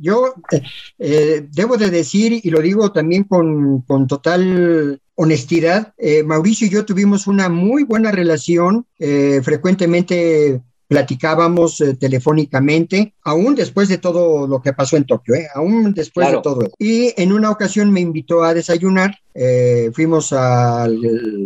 [0.00, 0.62] Yo eh,
[0.98, 6.70] eh, debo de decir, y lo digo también con, con total honestidad, eh, Mauricio y
[6.70, 8.86] yo tuvimos una muy buena relación,
[9.42, 15.92] frecuentemente platicábamos eh, telefónicamente, aún después de todo lo que pasó en Tokio, eh, aún
[15.94, 16.38] después Claro.
[16.38, 16.60] de todo.
[16.78, 20.98] Y en una ocasión me invitó a desayunar, eh, fuimos al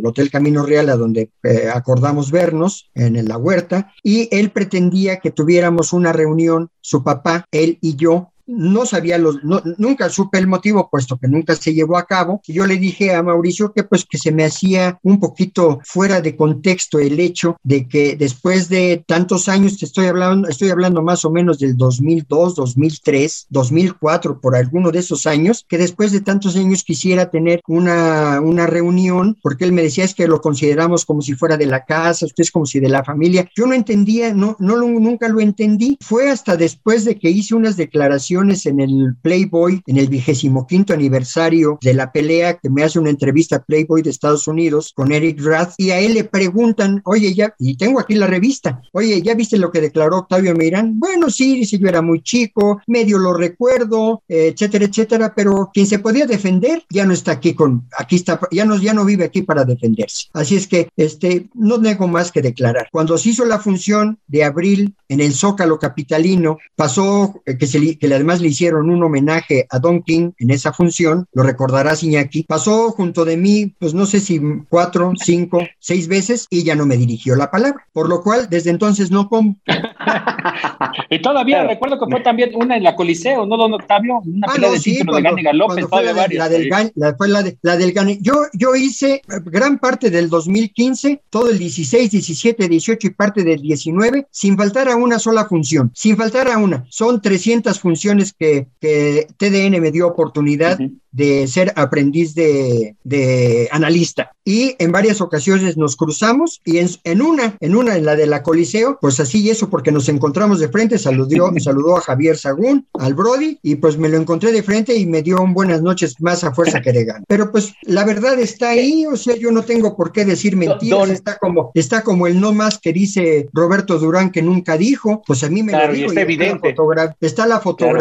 [0.05, 5.31] Hotel Camino Real, a donde eh, acordamos vernos en la huerta, y él pretendía que
[5.31, 10.47] tuviéramos una reunión, su papá, él y yo, no sabía los, no- nunca supe el
[10.47, 12.41] motivo, puesto que nunca se llevó a cabo.
[12.47, 16.37] Yo le dije a Mauricio que pues que se me hacía un poquito fuera de
[16.37, 21.25] contexto el hecho de que después de tantos años, te estoy hablando, estoy hablando más
[21.25, 26.57] o menos del 2002, 2003, 2004, por alguno de esos años, que después de tantos
[26.57, 31.23] años quisiera tener una, una reunión, porque él me decía es que lo consideramos como
[31.23, 33.49] si fuera de la casa, usted es como si de la familia.
[33.55, 35.97] Yo no entendía, no, no nunca lo entendí.
[36.01, 40.94] Fue hasta después de que hice unas declaraciones en el Playboy, en el vigésimo quinto
[40.94, 45.40] aniversario de la pelea, que me hace una entrevista Playboy de Estados Unidos con Eric
[45.42, 49.35] Rath, y a él le preguntan, oye, ya, y tengo aquí la revista, oye, ¿ya
[49.35, 50.98] viste lo que declaró Octavio Meirán?
[50.98, 55.98] Bueno, sí, dice, yo era muy chico, medio lo recuerdo, etcétera, etcétera, pero quien se
[55.98, 59.43] podía defender ya no está aquí con, aquí está, ya no, ya no vive aquí
[59.43, 60.28] para defenderse.
[60.32, 62.88] Así es que, este, no tengo más que declarar.
[62.91, 67.99] Cuando se hizo la función de abril en el Zócalo Capitalino, pasó eh, que, se,
[67.99, 72.45] que además le hicieron un homenaje a Don King en esa función, lo recordarás Iñaki,
[72.45, 76.87] pasó junto de mí, pues no sé si cuatro, cinco, seis veces y ya no
[76.87, 79.57] me dirigió la palabra, por lo cual desde entonces no como.
[81.11, 84.20] y todavía recuerdo que fue también una en la Coliseo, ¿no, don Octavio?
[84.24, 86.93] Una ah, pelea de sí, cuando, de Gane López, fue la, de, la, del Gane,
[86.95, 87.93] la, fue la, de, la del.
[88.20, 93.43] Yo, yo hice eh, gran parte del 2015, todo el 16, 17, 18 y parte
[93.43, 96.85] del 19, sin faltar a una sola función, sin faltar a una.
[96.91, 100.79] Son 300 funciones que, que TDN me dio oportunidad
[101.13, 104.33] de ser aprendiz de, de, analista.
[104.45, 108.27] Y en varias ocasiones nos cruzamos y en, en, una, en una, en la de
[108.27, 112.37] la Coliseo, pues así y eso porque nos encontramos de frente, saludó, saludó a Javier
[112.37, 115.83] Sagún, al Brody, y pues me lo encontré de frente y me dio un buenas
[115.83, 117.25] noches más a fuerza que de gana.
[117.27, 121.11] Pero pues la verdad está ahí, o sea, yo no tengo por qué decir mentiras,
[121.11, 125.43] está como, está como el no más que dice Roberto Durán que nunca dijo, pues
[125.45, 126.09] a mí me lo dijo.
[126.09, 126.75] Está, evidente.
[127.21, 127.99] está la fotografía, está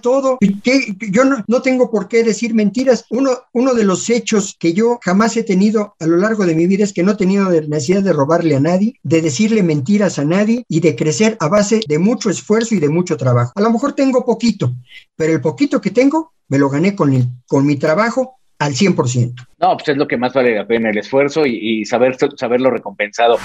[0.00, 0.38] todo.
[0.62, 3.04] Que yo no, no, tengo por qué decir mentiras.
[3.10, 6.66] Uno, uno de los hechos que yo jamás he tenido a lo largo de mi
[6.66, 10.24] vida es que no he tenido necesidad de robarle a nadie, de decirle mentiras a
[10.24, 13.52] nadie y de crecer a base de mucho esfuerzo y de mucho trabajo.
[13.54, 14.72] A lo mejor tengo poquito,
[15.16, 19.46] pero el poquito que tengo me lo gané con, el, con mi trabajo al 100%.
[19.58, 22.70] No, pues es lo que más vale la pena, el esfuerzo y, y saber, saberlo
[22.70, 23.38] recompensado.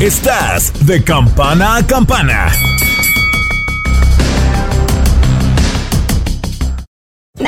[0.00, 2.48] Estás de campana a campana.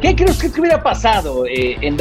[0.00, 1.96] ¿Qué crees que hubiera pasado eh, en,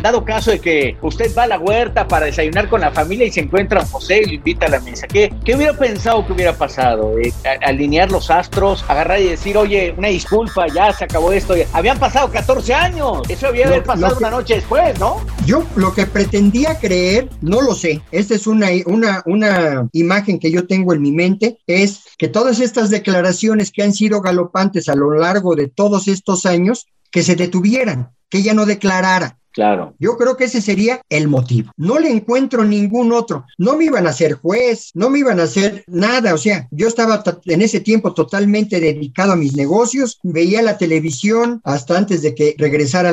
[0.00, 3.30] dado caso de que usted va a la huerta para desayunar con la familia y
[3.30, 5.06] se encuentra a José y lo invita a la mesa?
[5.06, 7.18] ¿Qué, qué hubiera pensado que hubiera pasado?
[7.18, 7.30] Eh,
[7.62, 11.54] alinear los astros, agarrar y decir, oye, una disculpa, ya se acabó esto.
[11.74, 13.20] Habían pasado 14 años.
[13.28, 15.20] Eso había haber pasado una noche después, ¿no?
[15.44, 18.00] Yo lo que pretendía creer, no lo sé.
[18.12, 22.60] Esta es una, una, una imagen que yo tengo en mi mente, es que todas
[22.60, 27.36] estas declaraciones que han sido galopantes a lo largo de todos estos años, que se
[27.36, 29.38] detuvieran, que ella no declarara.
[29.52, 29.94] Claro.
[29.98, 31.72] Yo creo que ese sería el motivo.
[31.76, 33.44] No le encuentro ningún otro.
[33.58, 36.34] No me iban a ser juez, no me iban a hacer nada.
[36.34, 41.60] O sea, yo estaba en ese tiempo totalmente dedicado a mis negocios, veía la televisión
[41.64, 43.12] hasta antes de que regresara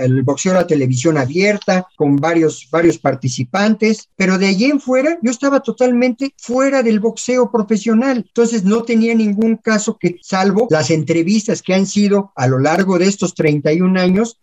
[0.00, 5.18] el boxeo a la televisión abierta con varios, varios participantes, pero de allí en fuera
[5.22, 8.24] yo estaba totalmente fuera del boxeo profesional.
[8.26, 12.98] Entonces no tenía ningún caso que, salvo las entrevistas que han sido a lo largo
[12.98, 14.38] de estos 31 años,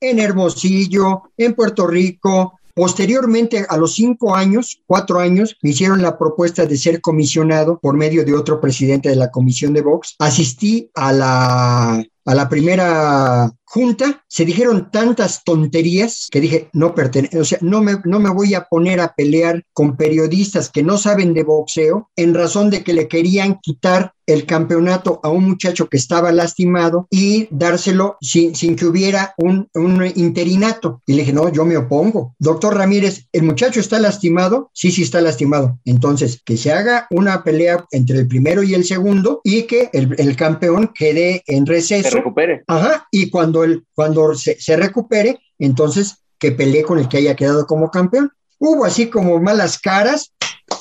[0.00, 2.58] en Hermosillo, en Puerto Rico.
[2.74, 7.96] Posteriormente, a los cinco años, cuatro años, me hicieron la propuesta de ser comisionado por
[7.96, 10.14] medio de otro presidente de la comisión de box.
[10.20, 17.38] Asistí a la, a la primera junta, se dijeron tantas tonterías que dije, no pertenece,
[17.38, 20.98] o sea, no me, no me voy a poner a pelear con periodistas que no
[20.98, 25.88] saben de boxeo en razón de que le querían quitar el campeonato a un muchacho
[25.88, 31.02] que estaba lastimado y dárselo sin, sin que hubiera un, un, interinato.
[31.06, 32.34] Y le dije, no, yo me opongo.
[32.38, 34.70] Doctor Ramírez, ¿el muchacho está lastimado?
[34.74, 35.78] Sí, sí está lastimado.
[35.86, 40.14] Entonces, que se haga una pelea entre el primero y el segundo y que el,
[40.18, 42.17] el campeón quede en receso.
[42.18, 42.64] Recupere.
[42.66, 43.64] Ajá, y cuando
[43.94, 48.30] cuando, se, se recupere, entonces que pelee con el que haya quedado como campeón.
[48.58, 50.32] Hubo así como malas caras,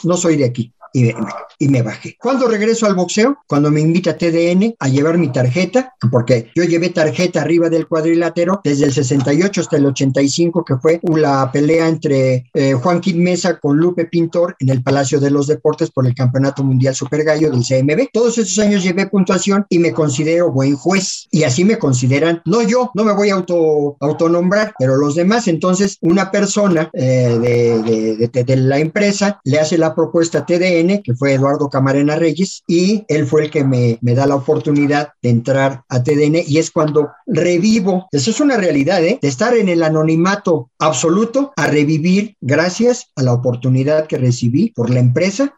[0.03, 2.15] no soy de aquí y me, bajé.
[2.19, 3.37] ¿Cuándo regreso al boxeo?
[3.47, 8.61] Cuando me invita TDN a llevar mi tarjeta, porque yo llevé tarjeta arriba del cuadrilátero
[8.63, 13.59] desde el 68 hasta el 85, que fue la pelea entre eh, Juan Quid Mesa
[13.59, 17.51] con Lupe Pintor en el Palacio de los Deportes por el Campeonato Mundial Super Gallo
[17.51, 18.09] del CMB.
[18.11, 21.27] Todos esos años llevé puntuación y me considero buen juez.
[21.31, 25.47] Y así me consideran, no yo, no me voy a auto, autonombrar, pero los demás.
[25.47, 30.86] Entonces, una persona eh, de, de, de la empresa le hace la propuesta a TDN
[31.03, 35.09] que fue Eduardo Camarena Reyes, y él fue el que me, me, da la oportunidad
[35.21, 39.19] de entrar a TDN y es cuando revivo, eso es una realidad, ¿eh?
[39.21, 44.89] de estar en el anonimato absoluto a revivir gracias a la oportunidad que recibí por
[44.89, 45.53] la empresa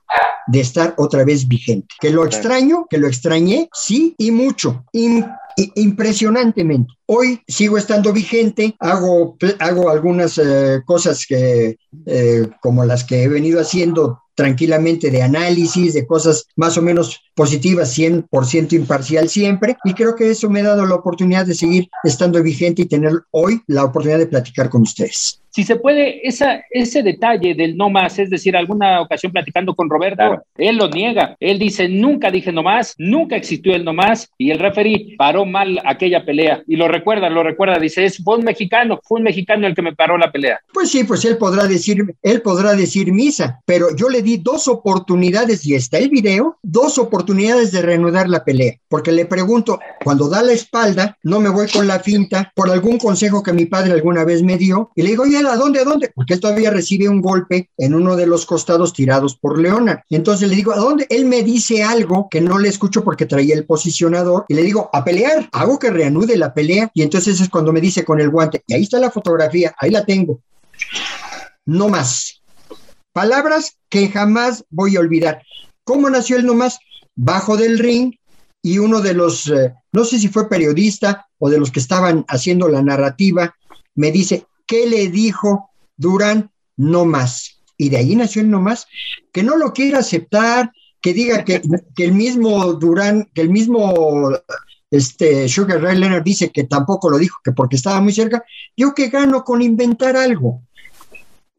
[0.47, 1.95] de estar otra vez vigente.
[1.99, 4.83] Que lo extraño, que lo extrañé, sí, y mucho
[5.75, 6.93] impresionantemente.
[7.11, 13.27] Hoy sigo estando vigente, hago, hago algunas eh, cosas que, eh, como las que he
[13.27, 19.93] venido haciendo tranquilamente de análisis, de cosas más o menos positivas, 100% imparcial siempre, y
[19.93, 23.59] creo que eso me ha dado la oportunidad de seguir estando vigente y tener hoy
[23.67, 25.41] la oportunidad de platicar con ustedes.
[25.49, 29.89] Si se puede, esa, ese detalle del no más, es decir, alguna ocasión platicando con
[29.89, 34.29] Roberto, él lo niega, él dice, nunca dije no más, nunca existió el no más,
[34.37, 38.37] y el referee paró mal aquella pelea, y lo recuerda, lo recuerda, dice, es, fue
[38.37, 40.59] un mexicano, fue un mexicano el que me paró la pelea.
[40.73, 44.67] Pues sí, pues él podrá decir, él podrá decir misa, pero yo le di dos
[44.67, 50.29] oportunidades, y está el video, dos oportunidades de reanudar la pelea, porque le pregunto, cuando
[50.29, 53.93] da la espalda, no me voy con la finta, por algún consejo que mi padre
[53.93, 56.11] alguna vez me dio, y le digo, oye, ¿a dónde, a dónde?
[56.13, 60.03] Porque él todavía recibe un golpe en uno de los costados tirados por Leona.
[60.09, 61.07] Y entonces le digo, ¿a dónde?
[61.09, 64.89] Él me dice algo que no le escucho porque traía el posicionador y le digo,
[64.91, 66.88] a pelear, hago que reanude la pelea.
[66.93, 69.91] Y entonces es cuando me dice con el guante, y ahí está la fotografía, ahí
[69.91, 70.41] la tengo.
[71.65, 72.41] No más.
[73.13, 75.43] Palabras que jamás voy a olvidar.
[75.83, 76.79] ¿Cómo nació el no más?
[77.15, 78.13] Bajo del ring
[78.61, 82.25] y uno de los, eh, no sé si fue periodista o de los que estaban
[82.27, 83.55] haciendo la narrativa,
[83.95, 86.51] me dice, ¿Qué le dijo Durán?
[86.77, 87.63] No más.
[87.75, 88.85] Y de ahí nació el no más.
[89.33, 90.71] Que no lo quiera aceptar,
[91.01, 91.63] que diga que,
[91.97, 94.29] el mismo Durán, que el mismo
[94.91, 98.43] este, Sugar Ray Leonard dice que tampoco lo dijo, que porque estaba muy cerca.
[98.75, 100.61] Yo que gano con inventar algo.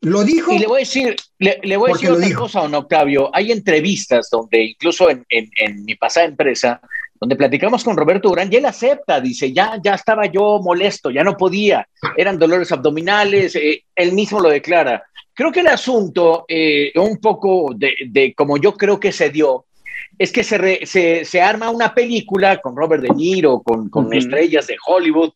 [0.02, 0.52] Lo dijo.
[0.52, 3.30] Y le voy a decir, le, voy a decir otra cosa, don Octavio.
[3.34, 6.80] Hay entrevistas donde incluso en, en mi pasada empresa
[7.20, 11.22] donde platicamos con Roberto Durán y él acepta, dice, ya, ya estaba yo molesto, ya
[11.22, 15.04] no podía, eran dolores abdominales, eh, él mismo lo declara.
[15.34, 19.66] Creo que el asunto, eh, un poco de, como yo creo que se dio,
[20.18, 24.76] es que se, se, arma una película con Robert De Niro, con, con estrellas de
[24.86, 25.32] Hollywood,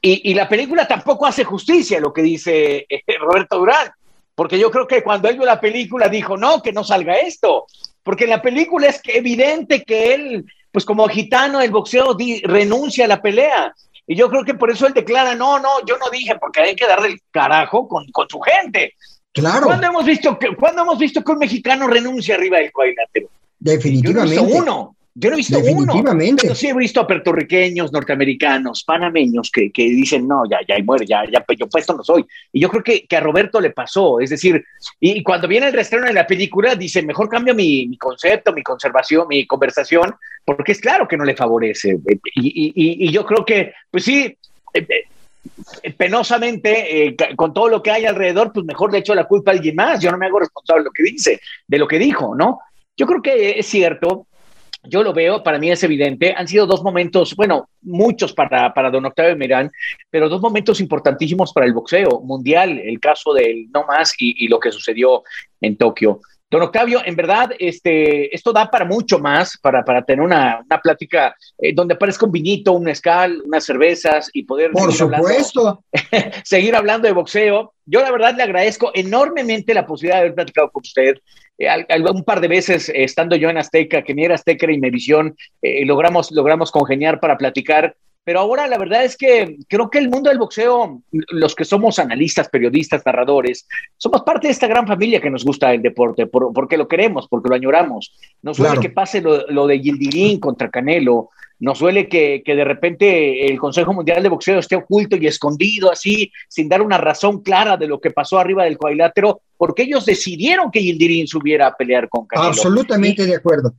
[0.00, 3.90] y, y, la película tampoco hace justicia a lo que dice eh, Roberto Durán,
[4.34, 7.66] porque yo creo que cuando él vio la película dijo, no, que no salga esto,
[8.02, 10.44] porque en la película es que evidente que él
[10.74, 13.72] pues como gitano el boxeo renuncia a la pelea.
[14.08, 16.74] Y yo creo que por eso él declara, no, no, yo no dije, porque hay
[16.74, 18.94] que darle el carajo con, con su gente.
[19.32, 19.66] Claro.
[19.66, 23.28] ¿Cuándo hemos, visto que, ¿Cuándo hemos visto que un mexicano renuncia arriba del cuadrilátero?
[23.64, 24.34] Definitivamente.
[24.36, 24.96] Yo no he visto uno.
[25.16, 26.30] Yo no he visto Definitivamente.
[26.32, 26.38] uno.
[26.42, 31.06] Pero sí he visto a puertorriqueños, norteamericanos, panameños que, que dicen, no, ya, ya, muere,
[31.06, 32.26] ya, ya, yo puesto no soy.
[32.52, 34.20] Y yo creo que, que a Roberto le pasó.
[34.20, 34.62] Es decir,
[35.00, 38.62] y cuando viene el reestreno de la película, dice, mejor cambio mi, mi, concepto, mi
[38.62, 41.96] conservación, mi conversación, porque es claro que no le favorece.
[42.34, 44.36] Y, y, y yo creo que, pues sí,
[44.74, 49.52] eh, penosamente, eh, con todo lo que hay alrededor, pues mejor le echo la culpa
[49.52, 50.00] a alguien más.
[50.00, 52.58] Yo no me hago responsable de lo que dice, de lo que dijo, ¿no?
[52.96, 54.26] Yo creo que es cierto,
[54.84, 58.90] yo lo veo, para mí es evidente, han sido dos momentos, bueno, muchos para, para
[58.90, 59.70] don Octavio Mirán,
[60.10, 64.48] pero dos momentos importantísimos para el boxeo mundial, el caso del no más y, y
[64.48, 65.22] lo que sucedió
[65.60, 66.20] en Tokio.
[66.54, 70.80] Don Octavio, en verdad, este, esto da para mucho más, para, para tener una, una
[70.80, 74.70] plática eh, donde aparezca un vinito, un escal, unas cervezas y poder...
[74.70, 75.82] Por seguir supuesto.
[75.92, 77.74] Hablando, seguir hablando de boxeo.
[77.86, 81.16] Yo la verdad le agradezco enormemente la posibilidad de haber platicado con usted.
[81.58, 81.68] Eh,
[82.12, 85.36] un par de veces eh, estando yo en Azteca, que ni era Azteca y Mevisión,
[85.62, 87.96] eh, logramos, logramos congeniar para platicar.
[88.24, 91.98] Pero ahora la verdad es que creo que el mundo del boxeo, los que somos
[91.98, 93.68] analistas, periodistas, narradores,
[93.98, 97.28] somos parte de esta gran familia que nos gusta el deporte, por, porque lo queremos,
[97.28, 98.14] porque lo añoramos.
[98.40, 98.80] Nos claro.
[98.80, 103.58] que pase lo, lo de Gildirín contra Canelo, nos duele que, que, de repente el
[103.58, 107.86] Consejo Mundial de Boxeo esté oculto y escondido así, sin dar una razón clara de
[107.86, 112.26] lo que pasó arriba del cuadrilátero, porque ellos decidieron que Gildirín subiera a pelear con
[112.26, 112.48] Canelo.
[112.48, 113.74] Absolutamente y, de acuerdo.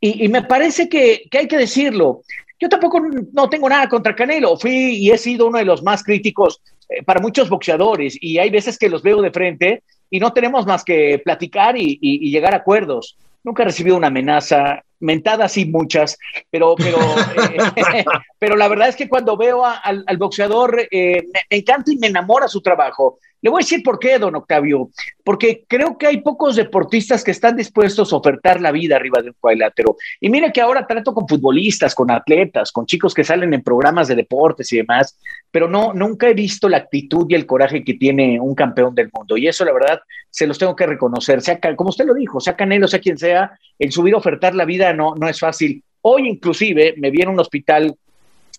[0.00, 2.22] Y, y, me parece que, que hay que decirlo.
[2.62, 3.00] Yo tampoco
[3.32, 4.56] no tengo nada contra Canelo.
[4.56, 8.50] Fui y he sido uno de los más críticos eh, para muchos boxeadores y hay
[8.50, 12.30] veces que los veo de frente y no tenemos más que platicar y, y, y
[12.30, 13.16] llegar a acuerdos.
[13.42, 16.16] Nunca he recibido una amenaza, mentadas sí muchas,
[16.52, 16.98] pero, pero,
[17.74, 18.04] eh,
[18.38, 21.90] pero la verdad es que cuando veo a, al, al, boxeador eh, me, me, encanta
[21.90, 23.18] y me enamora su trabajo.
[23.42, 24.90] Le voy a decir por qué, don Octavio,
[25.24, 29.30] porque creo que hay pocos deportistas que están dispuestos a ofertar la vida arriba de
[29.30, 29.96] un cuadrilátero.
[30.20, 34.06] Y mire que ahora trato con futbolistas, con atletas, con chicos que salen en programas
[34.06, 35.18] de deportes y demás,
[35.50, 39.10] pero no, nunca he visto la actitud y el coraje que tiene un campeón del
[39.12, 39.36] mundo.
[39.36, 41.42] Y eso, la verdad, se los tengo que reconocer.
[41.42, 44.64] Sea, como usted lo dijo, sea Canelo, sea quien sea, el subir a ofertar la
[44.64, 45.82] vida no, no es fácil.
[46.02, 47.96] Hoy inclusive me vi en un hospital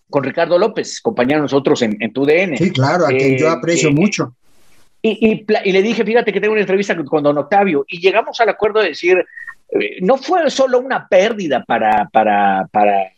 [0.10, 2.58] con Ricardo López, compañero de nosotros en, en TUDN.
[2.58, 4.36] Sí, claro, a quien eh, yo aprecio eh, mucho.
[5.06, 8.39] Y, y, y, le dije, fíjate que tengo una entrevista con, don Octavio, y llegamos
[8.39, 9.24] al acuerdo de decir,
[9.70, 13.12] eh, no fue solo una pérdida para, para, para,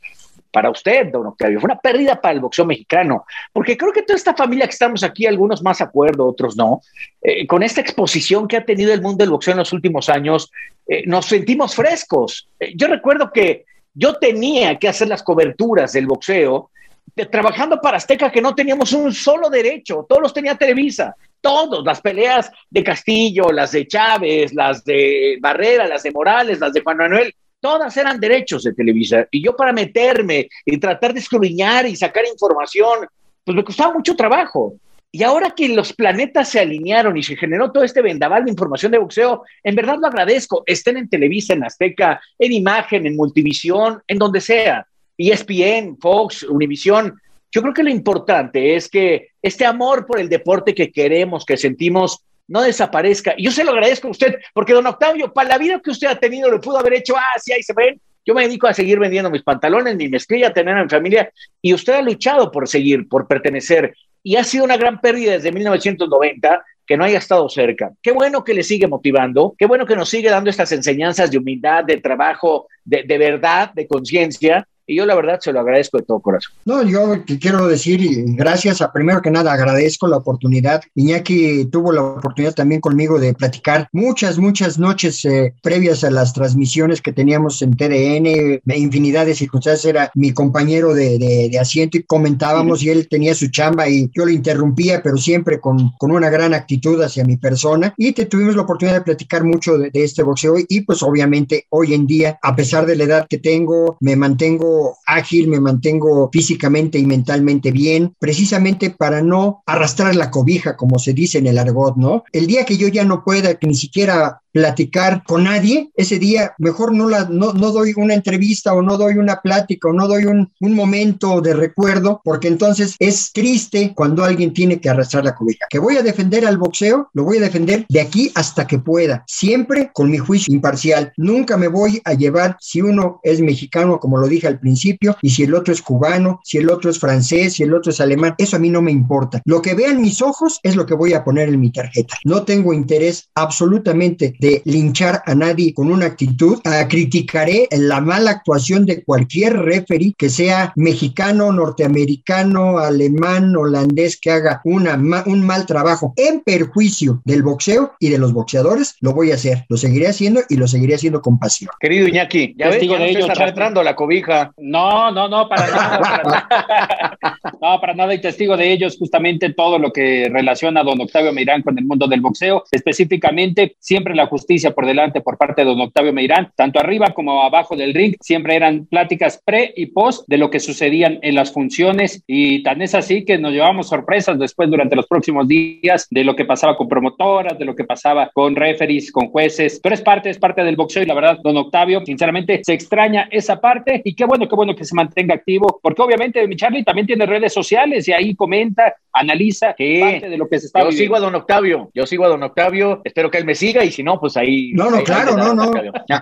[0.55, 4.15] para usted, don Octavio, fue una pérdida para el boxeo mexicano, porque creo que toda
[4.15, 6.79] esta familia que estamos aquí, algunos más acuerdo, otros no,
[7.21, 10.49] eh, con esta exposición que ha tenido el mundo del boxeo en los últimos años,
[10.87, 12.47] eh, nos sentimos frescos.
[12.57, 16.69] Eh, yo recuerdo que yo tenía que hacer las coberturas del boxeo,
[17.13, 21.85] de, trabajando para Azteca, que no teníamos un solo derecho, todos los tenía Televisa, todos,
[21.85, 26.81] las peleas de Castillo, las de Chávez, las de Barrera, las de Morales, las de
[26.81, 29.27] Juan Manuel, todas eran derechos de Televisa.
[29.29, 33.07] Y yo para meterme y tratar de escudriñar y sacar información,
[33.43, 34.73] pues me costaba mucho trabajo.
[35.11, 38.91] Y ahora que los planetas se alinearon y se generó todo este vendaval de información
[38.91, 40.63] de boxeo, en verdad lo agradezco.
[40.65, 44.87] Estén en Televisa, en Azteca, en Imagen, en Multivisión, en donde sea.
[45.15, 47.21] ESPN, Fox, Univisión.
[47.51, 51.57] Yo creo que lo importante es que este amor por el deporte que queremos, que
[51.57, 53.33] sentimos, no desaparezca.
[53.37, 56.07] Y yo se lo agradezco a usted, porque don Octavio, para la vida que usted
[56.07, 57.99] ha tenido, le pudo haber hecho, ah, ahí se ven.
[58.25, 61.31] Yo me dedico a seguir vendiendo mis pantalones, mi mezclilla, tener a mi familia,
[61.61, 63.95] y usted ha luchado por seguir, por pertenecer.
[64.23, 67.91] Y ha sido una gran pérdida desde 1990 que no haya estado cerca.
[68.01, 71.37] Qué bueno que le sigue motivando, qué bueno que nos sigue dando estas enseñanzas de
[71.37, 75.97] humildad, de trabajo, de, de verdad, de conciencia, y yo la verdad se lo agradezco
[75.97, 76.53] de todo corazón.
[76.65, 78.01] No, yo quiero decir
[78.35, 80.81] gracias primero que nada agradezco la oportunidad.
[80.95, 86.33] Iñaki tuvo la oportunidad también conmigo de platicar muchas, muchas noches eh, previas a las
[86.33, 92.79] transmisiones que teníamos en TDN, infinidad de circunstancias, era mi compañero de, asiento y comentábamos
[92.79, 92.87] sí.
[92.87, 96.53] y él tenía su chamba y yo lo interrumpía, pero siempre con, con una gran
[96.53, 100.55] actitud hacia mi persona y te tuvimos la oportunidad de platicar mucho de este boxeo
[100.67, 104.74] y pues obviamente hoy en día, a pesar de la edad que tengo, me mantengo
[105.05, 111.13] ágil, me mantengo físicamente y mentalmente bien, precisamente para no arrastrar la cobija, como se
[111.13, 112.23] dice en el argot, ¿no?
[112.31, 116.53] El día que yo ya no pueda, que ni siquiera platicar con nadie, ese día
[116.59, 120.07] mejor no, la, no, no doy una entrevista o no doy una plática o no
[120.07, 125.25] doy un, un momento de recuerdo, porque entonces es triste cuando alguien tiene que arrastrar
[125.25, 125.65] la cobija.
[125.69, 129.25] Que voy a defender al boxeo, lo voy a defender de aquí hasta que pueda,
[129.27, 131.11] siempre con mi juicio imparcial.
[131.17, 135.31] Nunca me voy a llevar si uno es mexicano, como lo dije al principio, y
[135.31, 138.35] si el otro es cubano, si el otro es francés, si el otro es alemán,
[138.37, 139.41] eso a mí no me importa.
[139.43, 142.15] Lo que vean mis ojos es lo que voy a poner en mi tarjeta.
[142.23, 144.33] No tengo interés absolutamente
[144.65, 146.59] linchar a nadie con una actitud.
[146.65, 154.31] Ah, criticaré la mala actuación de cualquier referee que sea mexicano, norteamericano, alemán, holandés, que
[154.31, 159.31] haga una, un mal trabajo en perjuicio del boxeo y de los boxeadores, lo voy
[159.31, 159.65] a hacer.
[159.69, 161.71] Lo seguiré haciendo y lo seguiré haciendo con pasión.
[161.79, 163.43] Querido Iñaki, ya ves, no de ello, está Charlie.
[163.43, 164.51] arrastrando la cobija.
[164.57, 165.99] No, no, no, para nada.
[165.99, 167.17] Para nada.
[167.61, 168.13] No, para nada.
[168.13, 171.85] Y testigo de ellos justamente todo lo que relaciona a don Octavio Meirán con el
[171.85, 176.51] mundo del boxeo, específicamente siempre la justicia por delante por parte de don Octavio Meirán,
[176.57, 180.59] tanto arriba como abajo del ring, siempre eran pláticas pre y post de lo que
[180.59, 185.07] sucedían en las funciones y tan es así que nos llevamos sorpresas después durante los
[185.07, 189.27] próximos días de lo que pasaba con promotoras, de lo que pasaba con referees, con
[189.29, 192.73] jueces, pero es parte, es parte del boxeo y la verdad, don Octavio, sinceramente, se
[192.73, 196.55] extraña esa parte y qué bueno, qué bueno que se mantenga activo, porque obviamente mi
[196.57, 199.99] Charlie también tiene redes sociales y ahí comenta, analiza Sí.
[200.01, 201.03] parte de lo que se está Yo viviendo.
[201.03, 203.91] sigo a don Octavio, yo sigo a don Octavio, espero que él me siga y
[203.91, 204.71] si no, pues ahí.
[204.73, 205.71] No, no, ahí- claro, ahí no, no.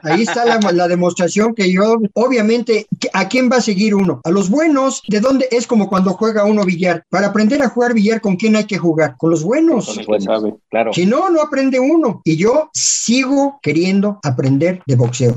[0.04, 4.22] Ahí está la, la demostración que yo, obviamente, ¿a quién va a seguir uno?
[4.24, 5.02] A los buenos.
[5.08, 5.48] ¿De dónde?
[5.52, 7.06] Es como cuando juega uno billar.
[7.10, 9.16] Para aprender a jugar billar, ¿con quién hay que jugar?
[9.18, 9.96] Con los buenos.
[9.96, 10.94] Los buenos, Claro.
[10.94, 12.22] Si no, no aprende uno.
[12.24, 15.36] Y yo sigo queriendo aprender de boxeo.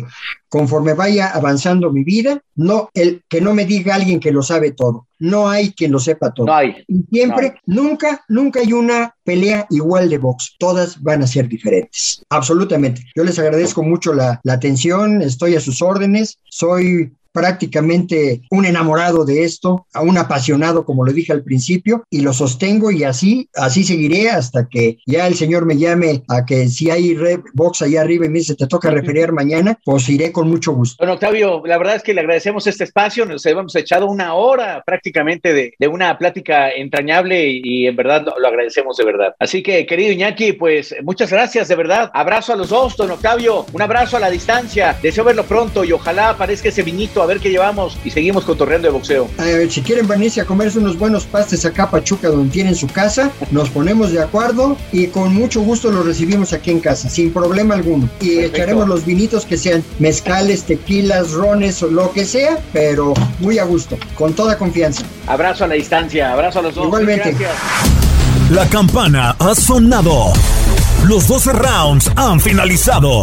[0.49, 4.71] Conforme vaya avanzando mi vida, no el que no me diga alguien que lo sabe
[4.73, 5.07] todo.
[5.19, 6.47] No hay quien lo sepa todo.
[6.47, 6.85] No hay.
[6.89, 10.57] Y siempre, nunca, nunca hay una pelea igual de box.
[10.59, 12.25] Todas van a ser diferentes.
[12.29, 13.03] Absolutamente.
[13.15, 15.23] Yo les agradezco mucho la, la atención.
[15.23, 16.39] Estoy a sus órdenes.
[16.45, 22.21] Soy prácticamente un enamorado de esto, a un apasionado, como lo dije al principio, y
[22.21, 26.69] lo sostengo y así, así seguiré hasta que ya el señor me llame a que
[26.69, 30.33] si hay re- box allá arriba y me dice te toca referir mañana, pues iré
[30.33, 31.05] con mucho gusto.
[31.05, 34.83] Don Octavio, la verdad es que le agradecemos este espacio, nos hemos echado una hora
[34.85, 39.35] prácticamente de, de una plática entrañable y, y en verdad lo, lo agradecemos de verdad.
[39.39, 42.11] Así que, querido Iñaki, pues muchas gracias, de verdad.
[42.15, 45.93] Abrazo a los dos, don Octavio, un abrazo a la distancia, deseo verlo pronto y
[45.93, 49.29] ojalá aparezca ese vinito a ver qué llevamos y seguimos cotorreando de boxeo.
[49.41, 52.87] Eh, si quieren venirse a comerse unos buenos pastes acá a Pachuca donde tienen su
[52.87, 57.33] casa, nos ponemos de acuerdo y con mucho gusto los recibimos aquí en casa, sin
[57.33, 58.09] problema alguno.
[58.21, 58.57] Y Perfecto.
[58.57, 63.65] echaremos los vinitos que sean mezcales, tequilas, rones o lo que sea, pero muy a
[63.65, 65.03] gusto, con toda confianza.
[65.27, 66.87] Abrazo a la distancia, abrazo a los dos.
[66.87, 67.33] Igualmente.
[67.33, 67.53] Gracias.
[68.51, 70.33] La campana ha sonado.
[71.05, 73.23] Los 12 rounds han finalizado.